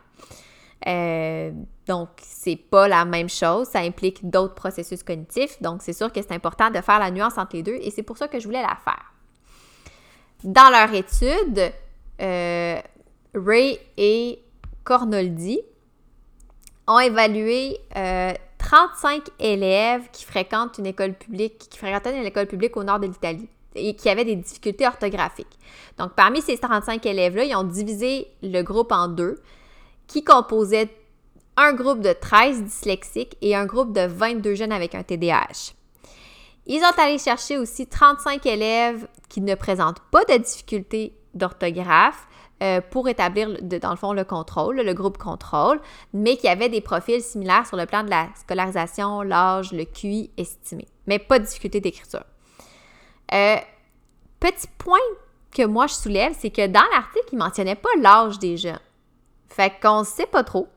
Euh, 0.87 1.50
donc, 1.87 2.09
c'est 2.23 2.57
pas 2.57 2.88
la 2.88 3.04
même 3.04 3.28
chose, 3.28 3.69
ça 3.69 3.81
implique 3.81 4.28
d'autres 4.31 4.54
processus 4.54 5.02
cognitifs. 5.02 5.61
Donc, 5.61 5.83
c'est 5.83 5.93
sûr 5.93 6.12
que 6.12 6.23
c'est 6.23 6.33
important 6.33 6.71
de 6.71 6.81
faire 6.81 6.99
la 6.99 7.11
nuance 7.11 7.38
entre 7.38 7.57
les 7.57 7.62
deux 7.62 7.78
et 7.81 7.90
c'est 7.90 8.02
pour 8.02 8.16
ça 8.16 8.28
que 8.28 8.38
je 8.38 8.47
voulais 8.47 8.62
la 8.62 8.76
faire. 8.83 9.12
Dans 10.45 10.71
leur 10.71 10.93
étude, 10.95 11.73
euh, 12.21 12.81
Ray 13.34 13.78
et 13.96 14.42
Cornoldi 14.84 15.60
ont 16.86 16.98
évalué 16.98 17.78
35 17.90 17.96
euh, 17.96 19.20
élèves 19.38 20.02
qui 20.12 20.24
fréquentent 20.24 20.78
une 20.78 20.86
école 20.86 21.14
publique, 21.14 21.58
qui 21.70 21.78
fréquentaient 21.78 22.16
une 22.16 22.26
école 22.26 22.46
publique 22.46 22.76
au 22.76 22.84
nord 22.84 23.00
de 23.00 23.06
l'Italie 23.06 23.48
et 23.74 23.96
qui 23.96 24.08
avaient 24.08 24.24
des 24.24 24.36
difficultés 24.36 24.86
orthographiques. 24.86 25.58
Donc, 25.98 26.12
parmi 26.14 26.42
ces 26.42 26.58
35 26.58 27.04
élèves-là, 27.06 27.44
ils 27.44 27.56
ont 27.56 27.64
divisé 27.64 28.28
le 28.42 28.62
groupe 28.62 28.92
en 28.92 29.08
deux 29.08 29.40
qui 30.06 30.22
composaient 30.22 30.94
un 31.56 31.72
groupe 31.72 32.00
de 32.00 32.12
13 32.12 32.64
dyslexiques 32.64 33.36
et 33.40 33.54
un 33.54 33.64
groupe 33.64 33.92
de 33.92 34.06
22 34.06 34.54
jeunes 34.54 34.72
avec 34.72 34.94
un 34.94 35.02
TDAH. 35.02 35.72
Ils 36.66 36.82
ont 36.82 37.02
allé 37.02 37.18
chercher 37.18 37.58
aussi 37.58 37.86
35 37.86 38.44
élèves 38.46 39.06
qui 39.28 39.40
ne 39.40 39.54
présentent 39.54 40.00
pas 40.10 40.24
de 40.24 40.36
difficultés 40.36 41.14
d'orthographe 41.34 42.26
euh, 42.64 42.80
pour 42.80 43.09
établir, 43.09 43.50
dans 43.61 43.90
le 43.90 43.97
fond, 43.97 44.14
le 44.14 44.25
contrôle, 44.25 44.76
le 44.76 44.94
groupe 44.94 45.18
contrôle, 45.18 45.80
mais 46.14 46.38
qui 46.38 46.49
avaient 46.49 46.71
des 46.71 46.80
profils 46.80 47.21
similaires 47.21 47.66
sur 47.66 47.76
le 47.76 47.85
plan 47.85 48.02
de 48.02 48.09
la 48.09 48.28
scolarisation, 48.37 49.21
l'âge, 49.21 49.73
le 49.73 49.85
QI 49.85 50.30
estimé, 50.38 50.87
mais 51.06 51.18
pas 51.18 51.38
de 51.38 51.44
difficulté 51.44 51.80
d'écriture. 51.80 52.25
Euh, 53.35 53.56
petit 54.40 54.66
point 54.78 54.99
que 55.50 55.66
moi 55.66 55.87
je 55.87 55.94
soulève, 55.94 56.33
c'est 56.38 56.50
que 56.50 56.66
dans 56.66 56.85
l'article, 56.94 57.26
il 57.33 57.38
ne 57.38 57.44
mentionnait 57.44 57.75
pas 57.75 57.90
l'âge 58.00 58.38
des 58.38 58.56
jeunes. 58.56 58.80
Fait 59.49 59.73
qu'on 59.83 60.00
ne 60.00 60.04
sait 60.04 60.26
pas 60.26 60.42
trop. 60.42 60.68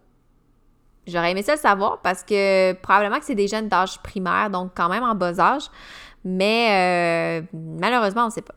J'aurais 1.08 1.32
aimé 1.32 1.42
ça 1.42 1.54
le 1.54 1.60
savoir 1.60 2.02
parce 2.02 2.22
que 2.24 2.74
probablement 2.74 3.20
que 3.20 3.26
c'est 3.26 3.36
des 3.36 3.48
jeunes 3.48 3.70
d'âge 3.70 4.00
primaire, 4.00 4.50
donc 4.50 4.72
quand 4.76 4.90
même 4.90 5.04
en 5.04 5.16
bas 5.16 5.40
âge. 5.40 5.64
Mais 6.26 7.42
euh, 7.42 7.48
malheureusement, 7.54 8.24
on 8.24 8.28
ne 8.28 8.32
sait 8.32 8.42
pas. 8.42 8.56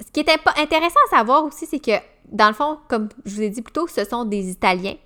Ce 0.00 0.12
qui 0.12 0.20
est 0.20 0.30
intéressant 0.56 1.00
à 1.06 1.16
savoir 1.16 1.44
aussi, 1.44 1.66
c'est 1.66 1.78
que 1.80 1.92
dans 2.30 2.48
le 2.48 2.54
fond, 2.54 2.78
comme 2.88 3.08
je 3.24 3.34
vous 3.34 3.42
ai 3.42 3.50
dit 3.50 3.62
plus 3.62 3.72
tôt, 3.72 3.86
ce 3.86 4.04
sont 4.04 4.24
des 4.24 4.50
Italiens. 4.50 4.96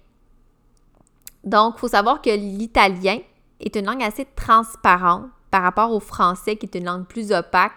Donc, 1.44 1.74
il 1.76 1.80
faut 1.80 1.88
savoir 1.88 2.22
que 2.22 2.30
l'italien 2.30 3.18
est 3.60 3.74
une 3.76 3.86
langue 3.86 4.02
assez 4.02 4.26
transparente 4.36 5.26
par 5.50 5.62
rapport 5.62 5.92
au 5.92 6.00
français 6.00 6.56
qui 6.56 6.66
est 6.66 6.78
une 6.78 6.84
langue 6.84 7.06
plus 7.06 7.32
opaque. 7.32 7.72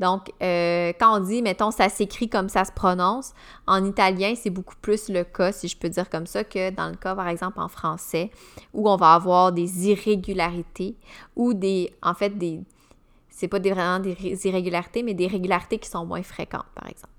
Donc, 0.00 0.32
euh, 0.42 0.92
quand 0.98 1.16
on 1.16 1.20
dit, 1.20 1.40
mettons, 1.40 1.70
ça 1.70 1.88
s'écrit 1.88 2.28
comme 2.28 2.48
ça 2.48 2.64
se 2.64 2.72
prononce, 2.72 3.32
en 3.66 3.84
italien, 3.84 4.34
c'est 4.36 4.50
beaucoup 4.50 4.74
plus 4.80 5.08
le 5.08 5.22
cas, 5.22 5.52
si 5.52 5.68
je 5.68 5.76
peux 5.76 5.88
dire 5.88 6.10
comme 6.10 6.26
ça, 6.26 6.42
que 6.42 6.70
dans 6.70 6.88
le 6.88 6.96
cas, 6.96 7.14
par 7.14 7.28
exemple, 7.28 7.60
en 7.60 7.68
français, 7.68 8.30
où 8.72 8.88
on 8.90 8.96
va 8.96 9.14
avoir 9.14 9.52
des 9.52 9.88
irrégularités 9.88 10.96
ou 11.36 11.54
des, 11.54 11.92
en 12.02 12.14
fait, 12.14 12.30
des, 12.30 12.60
c'est 13.34 13.48
pas 13.48 13.58
vraiment 13.58 13.98
des 13.98 14.16
irrégularités, 14.46 15.02
mais 15.02 15.14
des 15.14 15.26
régularités 15.26 15.78
qui 15.78 15.88
sont 15.88 16.06
moins 16.06 16.22
fréquentes, 16.22 16.70
par 16.74 16.88
exemple. 16.88 17.13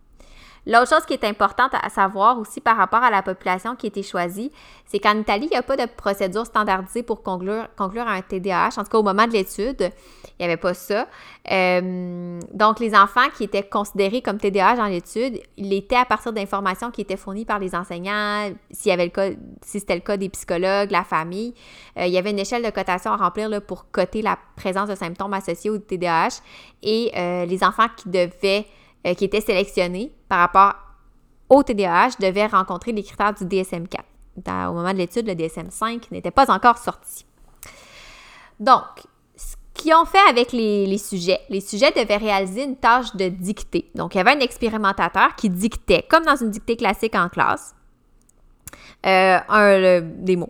L'autre 0.67 0.89
chose 0.89 1.05
qui 1.05 1.13
est 1.13 1.23
importante 1.23 1.71
à 1.73 1.89
savoir 1.89 2.39
aussi 2.39 2.59
par 2.59 2.77
rapport 2.77 3.03
à 3.03 3.11
la 3.11 3.21
population 3.21 3.75
qui 3.75 3.85
a 3.85 3.89
été 3.89 4.01
choisie, 4.01 4.51
c'est 4.85 4.99
qu'en 4.99 5.17
Italie, 5.17 5.45
il 5.45 5.53
n'y 5.53 5.57
a 5.57 5.63
pas 5.63 5.77
de 5.77 5.85
procédure 5.85 6.45
standardisée 6.45 7.03
pour 7.03 7.21
conclure, 7.21 7.67
un 7.77 8.21
TDAH. 8.21 8.69
En 8.77 8.83
tout 8.83 8.89
cas, 8.89 8.97
au 8.97 9.03
moment 9.03 9.27
de 9.27 9.33
l'étude, 9.33 9.91
il 10.37 10.39
n'y 10.39 10.45
avait 10.45 10.57
pas 10.57 10.73
ça. 10.73 11.07
Euh, 11.51 12.39
donc, 12.51 12.79
les 12.79 12.95
enfants 12.95 13.29
qui 13.37 13.43
étaient 13.43 13.63
considérés 13.63 14.21
comme 14.21 14.37
TDAH 14.37 14.75
dans 14.77 14.87
l'étude, 14.87 15.39
ils 15.57 15.69
l'étaient 15.69 15.95
à 15.95 16.05
partir 16.05 16.33
d'informations 16.33 16.89
qui 16.89 17.01
étaient 17.01 17.17
fournies 17.17 17.45
par 17.45 17.59
les 17.59 17.75
enseignants, 17.75 18.51
s'il 18.71 18.89
y 18.89 18.93
avait 18.93 19.05
le 19.05 19.11
cas, 19.11 19.29
si 19.61 19.79
c'était 19.79 19.95
le 19.95 20.01
cas 20.01 20.17
des 20.17 20.29
psychologues, 20.29 20.89
la 20.89 21.03
famille. 21.03 21.53
Euh, 21.97 22.07
il 22.07 22.13
y 22.13 22.17
avait 22.17 22.31
une 22.31 22.39
échelle 22.39 22.63
de 22.63 22.71
cotation 22.71 23.11
à 23.11 23.17
remplir 23.17 23.49
là, 23.49 23.61
pour 23.61 23.91
coter 23.91 24.21
la 24.21 24.37
présence 24.55 24.89
de 24.89 24.95
symptômes 24.95 25.33
associés 25.33 25.69
au 25.69 25.77
TDAH 25.77 26.41
et 26.81 27.11
euh, 27.15 27.45
les 27.45 27.63
enfants 27.63 27.87
qui 27.95 28.09
devaient 28.09 28.65
euh, 29.05 29.13
qui 29.13 29.25
étaient 29.25 29.41
sélectionnés 29.41 30.11
par 30.27 30.39
rapport 30.39 30.75
au 31.49 31.63
TDAH 31.63 32.17
devaient 32.19 32.47
rencontrer 32.47 32.91
les 32.91 33.03
critères 33.03 33.33
du 33.33 33.45
DSM-4. 33.45 34.69
au 34.69 34.73
moment 34.73 34.93
de 34.93 34.97
l'étude, 34.97 35.27
le 35.27 35.33
DSM-5 35.33 36.11
n'était 36.11 36.31
pas 36.31 36.51
encore 36.51 36.77
sorti. 36.77 37.25
Donc, 38.59 38.83
ce 39.35 39.55
qu'ils 39.73 39.93
ont 39.93 40.05
fait 40.05 40.29
avec 40.29 40.51
les, 40.51 40.97
sujets, 40.97 41.39
les 41.49 41.61
sujets 41.61 41.91
devaient 41.91 42.17
réaliser 42.17 42.63
une 42.63 42.77
tâche 42.77 43.15
de 43.15 43.27
dictée. 43.29 43.89
Donc, 43.95 44.15
il 44.15 44.17
y 44.17 44.21
avait 44.21 44.31
un 44.31 44.39
expérimentateur 44.39 45.35
qui 45.35 45.49
dictait, 45.49 46.05
comme 46.09 46.23
dans 46.23 46.35
une 46.35 46.49
dictée 46.49 46.75
classique 46.75 47.15
en 47.15 47.29
classe, 47.29 47.75
euh, 49.05 50.01
des 50.01 50.35
mots. 50.35 50.49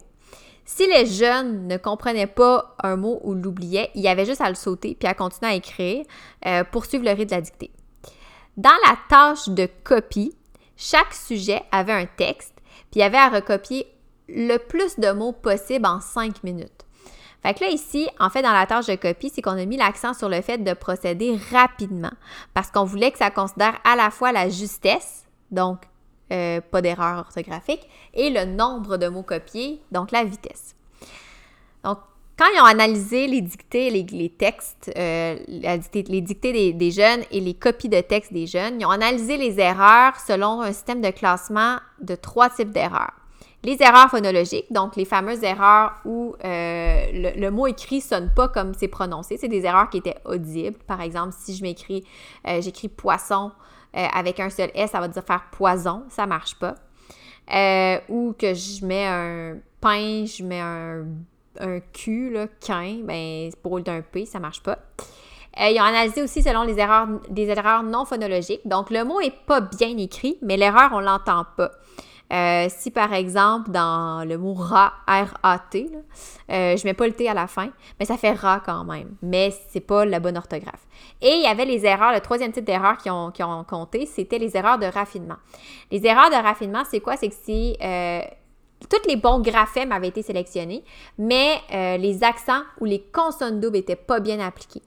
Si 0.67 0.87
les 0.87 1.05
jeunes 1.05 1.67
ne 1.67 1.77
comprenaient 1.77 2.25
pas 2.25 2.75
un 2.81 2.95
mot 2.95 3.19
ou 3.23 3.33
l'oubliaient, 3.33 3.91
il 3.93 4.01
y 4.01 4.07
avait 4.07 4.25
juste 4.25 4.41
à 4.41 4.49
le 4.49 4.55
sauter 4.55 4.95
puis 4.99 5.07
à 5.07 5.13
continuer 5.13 5.51
à 5.51 5.55
écrire 5.55 6.05
euh, 6.45 6.63
pour 6.63 6.85
suivre 6.85 7.03
le 7.03 7.11
rythme 7.11 7.25
de 7.25 7.35
la 7.35 7.41
dictée. 7.41 7.71
Dans 8.57 8.75
la 8.87 8.97
tâche 9.09 9.49
de 9.49 9.67
copie, 9.83 10.33
chaque 10.77 11.13
sujet 11.13 11.61
avait 11.71 11.93
un 11.93 12.05
texte, 12.05 12.53
puis 12.89 12.95
il 12.95 12.99
y 12.99 13.03
avait 13.03 13.17
à 13.17 13.29
recopier 13.29 13.85
le 14.29 14.57
plus 14.57 14.97
de 14.97 15.11
mots 15.11 15.33
possible 15.33 15.85
en 15.85 15.99
cinq 15.99 16.43
minutes. 16.43 16.85
Fait 17.43 17.53
que 17.53 17.63
là, 17.63 17.69
ici, 17.69 18.09
en 18.19 18.29
fait, 18.29 18.41
dans 18.41 18.53
la 18.53 18.65
tâche 18.65 18.87
de 18.87 18.95
copie, 18.95 19.29
c'est 19.29 19.41
qu'on 19.41 19.51
a 19.51 19.65
mis 19.65 19.77
l'accent 19.77 20.13
sur 20.13 20.29
le 20.29 20.41
fait 20.41 20.57
de 20.57 20.73
procéder 20.73 21.37
rapidement 21.51 22.13
parce 22.53 22.71
qu'on 22.71 22.85
voulait 22.85 23.11
que 23.11 23.17
ça 23.17 23.29
considère 23.29 23.79
à 23.83 23.95
la 23.95 24.09
fois 24.09 24.31
la 24.31 24.49
justesse, 24.49 25.25
donc 25.51 25.81
euh, 26.31 26.59
pas 26.59 26.81
d'erreur 26.81 27.19
orthographique, 27.19 27.87
et 28.13 28.29
le 28.29 28.45
nombre 28.45 28.97
de 28.97 29.07
mots 29.09 29.21
copiés, 29.21 29.81
donc 29.91 30.11
la 30.11 30.23
vitesse. 30.23 30.75
Donc, 31.83 31.99
quand 32.37 32.45
ils 32.53 32.59
ont 32.59 32.65
analysé 32.65 33.27
les 33.27 33.41
dictées, 33.41 33.89
les, 33.89 34.29
textes, 34.29 34.91
euh, 34.97 35.37
les 35.47 36.21
dictées 36.21 36.73
des, 36.73 36.91
jeunes 36.91 37.21
et 37.31 37.39
les 37.39 37.53
copies 37.53 37.87
de 37.87 38.01
textes 38.01 38.33
des 38.33 38.45
jeunes, 38.45 38.81
ils 38.81 38.85
ont 38.85 38.89
analysé 38.89 39.37
les 39.37 39.57
erreurs 39.59 40.19
selon 40.19 40.61
un 40.61 40.73
système 40.73 41.01
de 41.01 41.11
classement 41.11 41.77
de 42.01 42.15
trois 42.15 42.49
types 42.49 42.71
d'erreurs. 42.71 43.13
Les 43.63 43.81
erreurs 43.81 44.09
phonologiques, 44.09 44.71
donc 44.71 44.95
les 44.95 45.05
fameuses 45.05 45.43
erreurs 45.43 45.93
où 46.03 46.35
euh, 46.43 47.33
le, 47.35 47.49
mot 47.49 47.67
écrit 47.67 48.01
sonne 48.01 48.29
pas 48.35 48.49
comme 48.49 48.73
c'est 48.77 48.89
prononcé, 48.89 49.37
c'est 49.37 49.47
des 49.47 49.65
erreurs 49.65 49.89
qui 49.89 49.97
étaient 49.97 50.17
audibles. 50.25 50.77
Par 50.85 51.01
exemple, 51.01 51.33
si 51.35 51.55
je 51.55 51.63
m'écris, 51.63 52.03
euh, 52.47 52.61
j'écris 52.61 52.89
poisson 52.89 53.51
avec 53.93 54.41
un 54.41 54.49
seul 54.49 54.71
S, 54.75 54.91
ça 54.91 54.99
va 54.99 55.07
dire 55.07 55.23
faire 55.23 55.45
poison, 55.53 56.03
ça 56.09 56.27
marche 56.27 56.55
pas. 56.55 56.75
ou 58.09 58.35
que 58.37 58.53
je 58.53 58.85
mets 58.85 59.05
un 59.05 59.55
pain, 59.79 60.25
je 60.25 60.43
mets 60.43 60.59
un 60.59 61.05
un 61.59 61.79
Q, 61.79 62.35
qu'un, 62.59 62.99
ben, 63.03 63.49
pour 63.61 63.79
d'un 63.81 64.01
P, 64.01 64.25
ça 64.25 64.39
marche 64.39 64.61
pas. 64.61 64.79
Euh, 65.59 65.69
ils 65.69 65.79
ont 65.79 65.83
analysé 65.83 66.21
aussi 66.21 66.43
selon 66.43 66.63
les 66.63 66.77
erreurs, 66.77 67.07
des 67.29 67.47
erreurs 67.47 67.83
non 67.83 68.05
phonologiques. 68.05 68.67
Donc, 68.67 68.89
le 68.89 69.03
mot 69.03 69.19
est 69.21 69.35
pas 69.45 69.61
bien 69.61 69.97
écrit, 69.97 70.37
mais 70.41 70.57
l'erreur, 70.57 70.91
on 70.93 70.99
l'entend 70.99 71.45
pas. 71.55 71.71
Euh, 72.33 72.65
si 72.69 72.89
par 72.89 73.13
exemple 73.13 73.69
dans 73.69 74.27
le 74.27 74.39
mot 74.39 74.55
rat, 74.55 74.93
R-A-T, 75.07 75.91
euh, 76.49 76.75
je 76.75 76.83
mets 76.83 76.95
pas 76.95 77.05
le 77.05 77.13
T 77.13 77.29
à 77.29 77.35
la 77.35 77.45
fin, 77.45 77.69
mais 77.99 78.05
ça 78.05 78.17
fait 78.17 78.31
rat 78.31 78.63
quand 78.65 78.83
même, 78.83 79.15
mais 79.21 79.53
c'est 79.69 79.79
pas 79.79 80.05
la 80.05 80.19
bonne 80.19 80.35
orthographe. 80.35 80.87
Et 81.21 81.35
il 81.35 81.43
y 81.43 81.45
avait 81.45 81.65
les 81.65 81.85
erreurs, 81.85 82.13
le 82.13 82.21
troisième 82.21 82.51
type 82.51 82.65
d'erreurs 82.65 82.97
qui 82.97 83.11
ont 83.11 83.63
compté, 83.65 84.07
c'était 84.07 84.39
les 84.39 84.57
erreurs 84.57 84.79
de 84.79 84.87
raffinement. 84.87 85.37
Les 85.91 86.03
erreurs 86.07 86.31
de 86.31 86.35
raffinement, 86.35 86.81
c'est 86.89 86.99
quoi? 86.99 87.15
C'est 87.15 87.29
que 87.29 87.35
si 87.35 87.77
tous 88.89 89.07
les 89.07 89.15
bons 89.15 89.39
graphèmes 89.39 89.91
avaient 89.91 90.07
été 90.07 90.21
sélectionnés, 90.21 90.83
mais 91.17 91.57
euh, 91.73 91.97
les 91.97 92.23
accents 92.23 92.61
ou 92.79 92.85
les 92.85 93.01
consonnes 93.01 93.59
doubles 93.59 93.77
n'étaient 93.77 93.95
pas 93.95 94.19
bien 94.19 94.39
appliqués. 94.39 94.81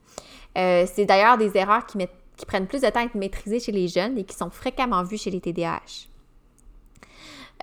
Euh, 0.56 0.86
c'est 0.92 1.04
d'ailleurs 1.04 1.38
des 1.38 1.56
erreurs 1.56 1.86
qui, 1.86 1.98
prennent 2.46 2.66
plus 2.66 2.82
de 2.82 2.88
temps 2.88 3.00
à 3.00 3.04
être 3.04 3.14
maîtrisées 3.14 3.60
chez 3.60 3.72
les 3.72 3.88
jeunes 3.88 4.16
et 4.18 4.24
qui 4.24 4.36
sont 4.36 4.50
fréquemment 4.50 5.02
vues 5.02 5.18
chez 5.18 5.30
les 5.30 5.40
TDAH. 5.40 6.08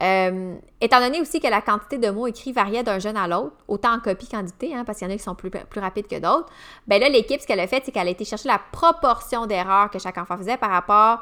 Euh, 0.04 0.56
étant 0.82 1.00
donné 1.00 1.22
aussi 1.22 1.39
que 1.39 1.48
la 1.48 1.62
quantité 1.62 1.98
de 1.98 2.10
mots 2.10 2.27
écrits 2.27 2.51
variait 2.51 2.84
d'un 2.84 3.00
jeune 3.00 3.15
à 3.15 3.27
l'autre, 3.27 3.56
autant 3.70 3.94
en 3.94 4.00
copie 4.00 4.27
qu'en 4.27 4.44
dictée, 4.44 4.75
hein, 4.75 4.84
parce 4.84 5.00
qu'il 5.00 5.08
y 5.08 5.12
en 5.12 5.13
a 5.13 5.18
qui 5.18 5.24
sont 5.24 5.36
plus, 5.36 5.50
rapides 5.77 6.08
que 6.08 6.20
d'autres, 6.20 6.50
ben 6.86 7.00
là, 7.00 7.08
l'équipe, 7.08 7.39
ce 7.39 7.48
qu'elle 7.48 7.62
a 7.62 7.68
fait, 7.68 7.82
c'est 7.86 7.94
qu'elle 7.94 8.08
a 8.08 8.12
été 8.12 8.25
chercher 8.25 8.50
la 8.50 8.60
proportion 8.60 9.46
d'erreurs 9.46 9.89
que 9.89 10.00
chaque 10.00 10.18
enfant 10.18 10.38
faisait 10.38 10.58
par 10.58 10.72
rapport 10.72 11.22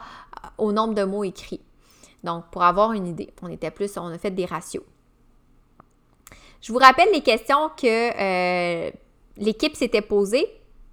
au 0.58 0.72
nombre 0.72 0.96
de 0.96 1.03
mots 1.03 1.24
écrits. 1.24 1.62
Donc, 2.24 2.46
pour 2.51 2.63
avoir 2.63 2.93
une 2.93 3.05
idée, 3.05 3.32
on 3.43 3.50
était 3.50 3.70
plus, 3.70 3.96
on 3.98 4.08
a 4.08 4.17
fait 4.17 4.32
des 4.32 4.46
ratios. 4.46 4.84
Je 6.63 6.72
vous 6.72 6.79
rappelle 6.79 7.10
les 7.12 7.22
questions 7.22 7.70
que 7.75 7.86
euh, 7.86 8.89
l'équipe 9.36 9.75
s'était 9.75 10.01
posées 10.01 10.48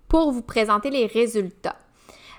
pour 0.08 0.32
vous 0.32 0.42
présenter 0.42 0.90
les 0.90 1.06
résultats. 1.06 1.76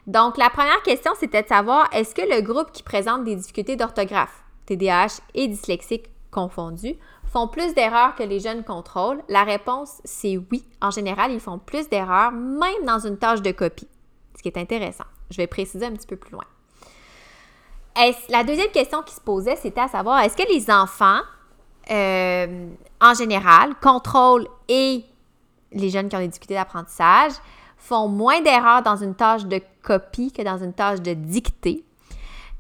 Donc, 0.06 0.38
la 0.38 0.50
première 0.50 0.84
question, 0.84 1.14
c'était 1.18 1.42
de 1.44 1.48
savoir 1.48 1.88
est-ce 1.94 2.14
que 2.14 2.22
le 2.22 2.42
groupe 2.42 2.74
qui 2.74 2.84
présente 2.84 3.24
des 3.24 3.38
difficultés 3.38 3.78
d'orthographe, 3.78 4.44
TDAH 4.66 5.22
et 5.34 5.48
dyslexique 5.48 6.10
confondus, 6.30 6.98
font 7.32 7.48
plus 7.48 7.74
d'erreurs 7.74 8.16
que 8.16 8.24
les 8.24 8.42
jeunes 8.42 8.66
contrôles? 8.66 9.24
La 9.30 9.46
réponse, 9.46 10.02
c'est 10.04 10.38
oui. 10.52 10.66
En 10.82 10.92
général, 10.92 11.32
ils 11.32 11.40
font 11.40 11.58
plus 11.58 11.88
d'erreurs, 11.88 12.34
même 12.34 12.84
dans 12.86 13.00
une 13.00 13.18
tâche 13.18 13.42
de 13.42 13.52
copie, 13.52 13.88
ce 14.36 14.42
qui 14.42 14.50
est 14.50 14.58
intéressant. 14.58 15.06
Je 15.30 15.38
vais 15.38 15.48
préciser 15.48 15.86
un 15.86 15.94
petit 15.94 16.08
peu 16.08 16.18
plus 16.18 16.34
loin. 16.34 16.44
La 18.28 18.44
deuxième 18.44 18.72
question 18.72 19.04
qui 19.04 19.16
se 19.16 19.22
posait, 19.22 19.56
c'était 19.56 19.80
à 19.80 19.88
savoir, 19.88 20.20
est-ce 20.20 20.36
que 20.36 20.52
les 20.52 20.70
enfants 20.70 21.22
euh, 21.92 22.70
en 23.02 23.14
général, 23.14 23.76
contrôle 23.82 24.48
et 24.68 25.04
les 25.72 25.90
jeunes 25.90 26.10
qui 26.10 26.16
ont 26.16 26.20
des 26.20 26.28
difficultés 26.28 26.54
d'apprentissage 26.54 27.34
font 27.78 28.08
moins 28.08 28.42
d'erreurs 28.42 28.84
dans 28.84 28.96
une 28.96 29.16
tâche 29.16 29.46
de 29.46 29.62
copie 29.82 30.32
que 30.32 30.42
dans 30.42 30.58
une 30.58 30.74
tâche 30.74 31.02
de 31.02 31.14
dictée. 31.14 31.84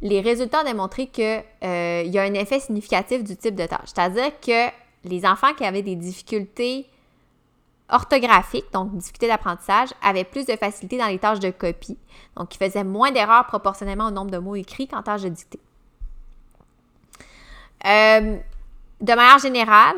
Les 0.01 0.19
résultats 0.19 0.61
ont 0.61 0.65
démontré 0.65 1.07
qu'il 1.07 1.43
euh, 1.63 2.03
y 2.05 2.17
a 2.17 2.23
un 2.23 2.33
effet 2.33 2.59
significatif 2.59 3.23
du 3.23 3.37
type 3.37 3.55
de 3.55 3.65
tâche. 3.65 3.89
C'est-à-dire 3.93 4.31
que 4.39 4.71
les 5.03 5.25
enfants 5.25 5.53
qui 5.55 5.63
avaient 5.63 5.83
des 5.83 5.95
difficultés 5.95 6.87
orthographiques, 7.89 8.71
donc 8.73 8.95
difficultés 8.95 9.27
d'apprentissage, 9.27 9.89
avaient 10.01 10.23
plus 10.23 10.45
de 10.45 10.55
facilité 10.55 10.97
dans 10.97 11.07
les 11.07 11.19
tâches 11.19 11.39
de 11.39 11.51
copie. 11.51 11.97
Donc, 12.35 12.55
ils 12.55 12.57
faisaient 12.57 12.83
moins 12.83 13.11
d'erreurs 13.11 13.45
proportionnellement 13.45 14.07
au 14.07 14.11
nombre 14.11 14.31
de 14.31 14.37
mots 14.37 14.55
écrits 14.55 14.87
qu'en 14.87 15.03
tâche 15.03 15.21
de 15.21 15.29
dictée. 15.29 15.59
Euh, 17.85 18.37
de 19.01 19.13
manière 19.13 19.39
générale, 19.39 19.95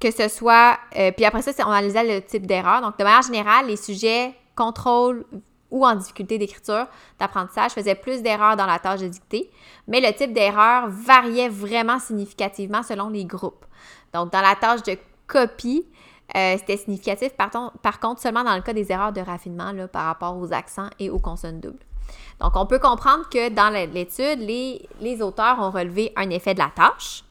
que 0.00 0.10
ce 0.10 0.28
soit, 0.28 0.78
euh, 0.96 1.12
puis 1.12 1.24
après 1.24 1.42
ça, 1.42 1.52
on 1.64 1.70
analysait 1.70 2.02
le 2.02 2.20
type 2.22 2.46
d'erreur. 2.46 2.82
Donc, 2.82 2.98
de 2.98 3.04
manière 3.04 3.22
générale, 3.22 3.66
les 3.66 3.76
sujets 3.76 4.34
contrôle 4.56 5.24
ou 5.70 5.86
en 5.86 5.94
difficulté 5.94 6.36
d'écriture, 6.36 6.86
d'apprentissage, 7.18 7.70
faisaient 7.70 7.94
plus 7.94 8.20
d'erreurs 8.22 8.56
dans 8.56 8.66
la 8.66 8.78
tâche 8.78 9.00
de 9.00 9.08
dictée, 9.08 9.50
mais 9.88 10.00
le 10.00 10.12
type 10.12 10.32
d'erreur 10.32 10.88
variait 10.88 11.48
vraiment 11.48 11.98
significativement 11.98 12.82
selon 12.82 13.08
les 13.08 13.24
groupes. 13.24 13.64
Donc, 14.12 14.30
dans 14.32 14.42
la 14.42 14.54
tâche 14.54 14.82
de 14.82 14.98
copie, 15.26 15.86
euh, 16.36 16.56
c'était 16.58 16.76
significatif, 16.76 17.32
par, 17.34 18.00
contre, 18.00 18.20
seulement 18.20 18.44
dans 18.44 18.54
le 18.54 18.60
cas 18.60 18.72
des 18.72 18.90
erreurs 18.92 19.12
de 19.12 19.20
raffinement 19.20 19.72
là, 19.72 19.88
par 19.88 20.04
rapport 20.04 20.36
aux 20.36 20.52
accents 20.52 20.90
et 20.98 21.08
aux 21.08 21.18
consonnes 21.18 21.60
doubles. 21.60 21.84
Donc, 22.40 22.56
on 22.56 22.66
peut 22.66 22.78
comprendre 22.78 23.28
que 23.30 23.48
dans 23.48 23.70
l'étude, 23.70 24.40
les 24.40 25.22
auteurs 25.22 25.58
ont 25.60 25.70
relevé 25.70 26.12
un 26.16 26.28
effet 26.28 26.52
de 26.52 26.58
la 26.58 26.70
tâche, 26.74 27.22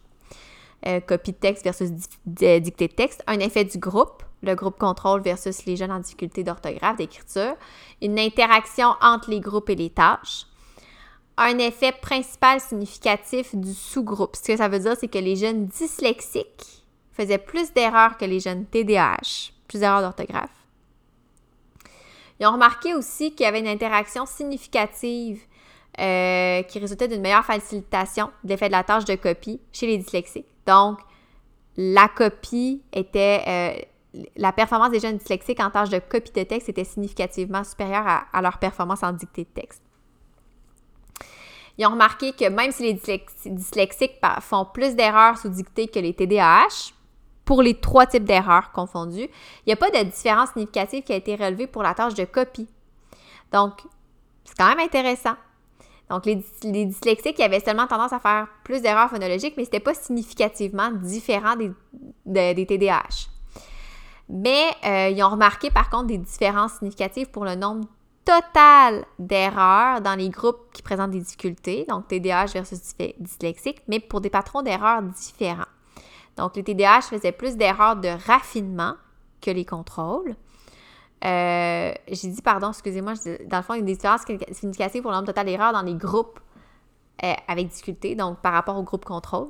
euh, 0.86 1.00
copie 1.00 1.32
de 1.32 1.38
texte 1.38 1.64
versus 1.64 1.92
dictée 2.26 2.88
de 2.88 2.94
texte, 2.94 3.24
un 3.28 3.40
effet 3.40 3.66
du 3.66 3.78
groupe, 3.78 4.24
le 4.42 4.56
groupe 4.56 4.78
contrôle 4.80 5.22
versus 5.22 5.66
les 5.66 5.76
jeunes 5.76 5.92
en 5.92 6.00
difficulté 6.00 6.44
d'orthographe, 6.44 6.98
d'écriture, 6.98 7.56
une 8.02 8.18
interaction 8.20 8.94
entre 9.02 9.30
les 9.30 9.40
groupes 9.40 9.70
et 9.70 9.76
les 9.76 9.92
tâches, 9.92 10.48
un 11.38 11.58
effet 11.60 11.92
principal 11.92 12.60
significatif 12.60 13.56
du 13.56 13.74
sous-groupe. 13.74 14.36
Ce 14.36 14.44
que 14.44 14.58
ça 14.58 14.68
veut 14.68 14.80
dire, 14.80 14.96
c'est 15.00 15.08
que 15.08 15.18
les 15.18 15.36
jeunes 15.36 15.68
dyslexiques 15.68 16.84
faisaient 17.12 17.38
plus 17.38 17.74
d'erreurs 17.74 18.18
que 18.18 18.26
les 18.26 18.40
jeunes 18.40 18.66
TDAH, 18.66 19.52
plus 19.68 19.80
d'erreurs 19.80 20.02
d'orthographe. 20.02 20.50
Ils 22.40 22.48
ont 22.48 22.54
remarqué 22.54 22.96
aussi 22.96 23.36
qu'il 23.36 23.44
y 23.44 23.48
avait 23.48 23.60
une 23.60 23.68
interaction 23.68 24.26
significative 24.26 25.42
euh, 26.00 26.64
qui 26.64 26.80
résultait 26.80 27.08
d'une 27.08 27.22
meilleure 27.22 27.46
facilitation 27.46 28.32
de 28.44 28.50
l'effet 28.50 28.68
de 28.68 28.72
la 28.72 28.84
tâche 28.84 29.06
de 29.06 29.14
copie 29.16 29.60
chez 29.72 29.86
les 29.86 29.98
dyslexiques. 29.98 30.51
Donc, 30.66 31.00
la 31.78 32.08
copie 32.08 32.84
était. 32.94 33.44
Euh, 33.48 33.82
la 34.36 34.52
performance 34.52 34.92
des 34.92 35.00
jeunes 35.00 35.18
dyslexiques 35.18 35.62
en 35.62 35.70
tâche 35.70 35.90
de 35.90 36.00
copie 36.00 36.32
de 36.32 36.44
texte 36.44 36.68
était 36.68 36.84
significativement 36.84 37.64
supérieure 37.64 38.06
à, 38.06 38.42
leur 38.42 38.58
performance 38.58 39.04
en 39.04 39.14
dictée 39.14 39.46
de 39.46 39.50
texte. 39.50 39.82
Ils 41.78 41.86
ont 41.86 41.92
remarqué 41.92 42.34
que 42.34 42.50
même 42.50 42.72
si 42.72 42.84
les 42.84 43.22
dyslexiques 43.46 44.20
font 44.42 44.66
plus 44.66 44.96
d'erreurs 44.96 45.38
sous 45.38 45.48
dictée 45.48 45.88
que 45.88 46.00
les 46.00 46.14
TDAH, 46.14 46.92
pour 47.46 47.62
les 47.62 47.80
trois 47.80 48.06
types 48.06 48.26
d'erreurs 48.26 48.74
confondues, 48.74 49.30
il 49.30 49.68
n'y 49.68 49.74
a 49.74 49.78
pas 49.78 49.90
de 49.90 50.04
différence 50.04 50.50
significative 50.52 51.04
qui 51.04 51.14
a 51.14 51.16
été 51.16 51.36
relevée 51.36 51.68
pour 51.68 51.82
la 51.82 51.94
tâche 51.94 52.14
de 52.14 52.26
copie. 52.26 52.68
Donc, 53.52 53.82
c'est 54.44 54.58
quand 54.58 54.68
même 54.68 54.80
intéressant. 54.80 55.36
Donc, 56.12 56.26
les, 56.26 56.86
dyslexiques, 56.86 57.40
avaient 57.40 57.62
seulement 57.62 57.88
tendance 57.88 58.12
à 58.12 58.20
faire 58.20 58.48
plus 58.66 58.82
d'erreurs 58.82 59.10
phonologiques, 59.10 59.54
mais 59.56 59.64
ce 59.64 59.70
n'était 59.70 59.80
pas 59.80 59.94
significativement 59.94 60.92
différent 60.92 61.56
des, 61.56 62.54
des 62.54 62.66
TDAH. 62.66 63.30
Mais 64.28 64.66
euh, 64.86 65.08
ils 65.08 65.24
ont 65.24 65.30
remarqué 65.30 65.70
par 65.72 65.90
contre 65.90 66.08
des 66.08 66.18
différences 66.18 66.74
significatives 66.74 67.30
pour 67.32 67.46
le 67.46 67.56
nombre 67.56 67.88
total 68.26 69.06
d'erreurs 69.20 70.02
dans 70.02 70.16
les 70.16 70.28
groupes 70.28 70.60
qui 70.74 70.82
présentent 70.82 71.12
des 71.12 71.22
difficultés, 71.22 71.86
donc 71.88 72.10
TDAH 72.10 72.48
versus 72.48 72.82
dyslexique, 73.18 73.82
mais 73.88 74.02
pour 74.02 74.20
des 74.20 74.30
patrons 74.30 74.64
d'erreurs 74.64 75.02
différents. 75.02 75.64
Donc, 76.36 76.58
les 76.58 76.64
TDAH 76.64 77.04
faisaient 77.04 77.32
plus 77.32 77.56
d'erreurs 77.56 77.96
de 77.96 78.10
raffinement 78.28 78.96
que 79.40 79.52
les 79.52 79.66
contrôles. 79.66 80.36
Euh, 81.24 81.94
j'ai 82.08 82.28
dit, 82.30 82.42
pardon, 82.42 82.70
excusez-moi, 82.70 83.14
dans 83.46 83.58
le 83.58 83.64
fond, 83.64 83.74
il 83.74 83.80
y 83.80 83.84
a 83.84 83.86
des 83.86 83.94
différences 83.94 84.26
significatives 84.52 85.02
pour 85.02 85.12
le 85.12 85.18
nombre 85.18 85.28
total 85.28 85.46
d'erreurs 85.46 85.74
dans 85.74 85.84
les 85.84 85.94
groupes 85.94 86.40
euh, 87.24 87.34
avec 87.48 87.68
difficulté, 87.68 88.16
donc 88.16 88.40
par 88.40 88.54
rapport 88.54 88.78
au 88.78 88.84
groupe 88.84 89.06
contrôle. 89.06 89.50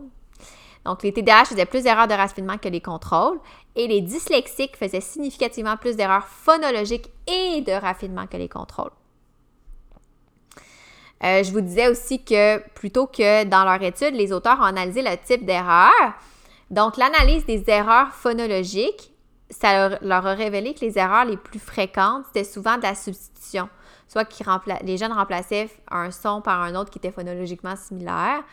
Donc, 0.85 1.03
les 1.03 1.13
TDAH 1.13 1.45
faisaient 1.45 1.65
plus 1.65 1.83
d'erreurs 1.83 2.07
de 2.07 2.13
raffinement 2.13 2.57
que 2.57 2.67
les 2.67 2.81
contrôles 2.81 3.39
et 3.75 3.87
les 3.87 4.01
dyslexiques 4.01 4.75
faisaient 4.75 5.01
significativement 5.01 5.77
plus 5.77 5.95
d'erreurs 5.95 6.27
phonologiques 6.27 7.09
et 7.27 7.61
de 7.61 7.71
raffinement 7.71 8.25
que 8.27 8.37
les 8.37 8.49
contrôles. 8.49 8.91
Euh, 11.23 11.43
je 11.43 11.51
vous 11.51 11.61
disais 11.61 11.87
aussi 11.87 12.23
que 12.23 12.57
plutôt 12.69 13.05
que 13.05 13.43
dans 13.43 13.63
leur 13.63 13.81
étude, 13.83 14.15
les 14.15 14.33
auteurs 14.33 14.59
ont 14.59 14.63
analysé 14.63 15.03
le 15.03 15.15
type 15.23 15.45
d'erreur. 15.45 15.93
Donc, 16.71 16.97
l'analyse 16.97 17.45
des 17.45 17.63
erreurs 17.67 18.11
phonologiques 18.11 19.10
ça 19.51 19.97
leur, 20.01 20.25
a 20.25 20.33
révélé 20.33 20.73
que 20.73 20.81
les 20.81 20.97
erreurs 20.97 21.25
les 21.25 21.37
plus 21.37 21.59
fréquentes, 21.59 22.25
c'était 22.27 22.43
souvent 22.43 22.77
de 22.77 22.83
la 22.83 22.95
substitution. 22.95 23.69
Soit 24.07 24.25
que 24.25 24.33
les 24.83 24.97
jeunes 24.97 25.13
remplaçaient 25.13 25.69
un 25.89 26.11
son 26.11 26.41
par 26.41 26.61
un 26.61 26.75
autre 26.75 26.89
qui 26.89 26.97
était 26.97 27.11
phonologiquement 27.11 27.75
similaire. 27.75 28.43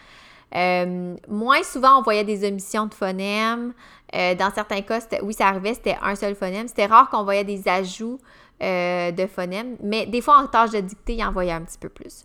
Euh, 0.55 1.17
moins 1.29 1.63
souvent, 1.63 1.99
on 1.99 2.03
voyait 2.03 2.25
des 2.25 2.47
omissions 2.47 2.87
de 2.87 2.95
phonèmes. 2.95 3.73
Euh, 4.15 4.35
dans 4.35 4.53
certains 4.53 4.81
cas, 4.83 5.01
oui, 5.23 5.35
ça 5.35 5.49
arrivait, 5.49 5.75
c'était 5.75 5.99
un 6.03 6.15
seul 6.15 6.35
phonème. 6.35 6.69
C'était 6.69 6.87
rare 6.87 7.11
qu'on 7.11 7.25
voyait 7.25 7.45
des 7.45 7.69
ajouts 7.69 8.19
euh, 8.63 9.11
de 9.11 9.27
phonèmes, 9.27 9.77
mais 9.83 10.07
des 10.07 10.21
fois, 10.21 10.39
en 10.39 10.47
tâche 10.47 10.71
de 10.71 10.81
dictée, 10.81 11.15
ils 11.15 11.25
en 11.25 11.33
voyaient 11.33 11.53
un 11.53 11.63
petit 11.63 11.79
peu 11.79 11.89
plus. 11.89 12.25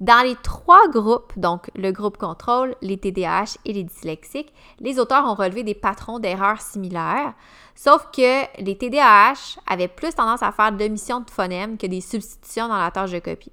Dans 0.00 0.24
les 0.24 0.34
trois 0.36 0.88
groupes, 0.88 1.32
donc 1.36 1.70
le 1.76 1.92
groupe 1.92 2.18
contrôle, 2.18 2.74
les 2.82 2.98
TDAH 2.98 3.58
et 3.64 3.72
les 3.72 3.84
dyslexiques, 3.84 4.52
les 4.80 4.98
auteurs 4.98 5.24
ont 5.24 5.34
relevé 5.34 5.62
des 5.62 5.74
patrons 5.74 6.18
d'erreurs 6.18 6.60
similaires, 6.60 7.32
sauf 7.76 8.08
que 8.12 8.60
les 8.60 8.76
TDAH 8.76 9.60
avaient 9.66 9.88
plus 9.88 10.14
tendance 10.14 10.42
à 10.42 10.50
faire 10.50 10.72
de 10.72 10.82
l'omission 10.82 11.20
de 11.20 11.30
phonèmes 11.30 11.78
que 11.78 11.86
des 11.86 12.00
substitutions 12.00 12.66
dans 12.66 12.76
la 12.78 12.90
tâche 12.90 13.12
de 13.12 13.20
copie. 13.20 13.52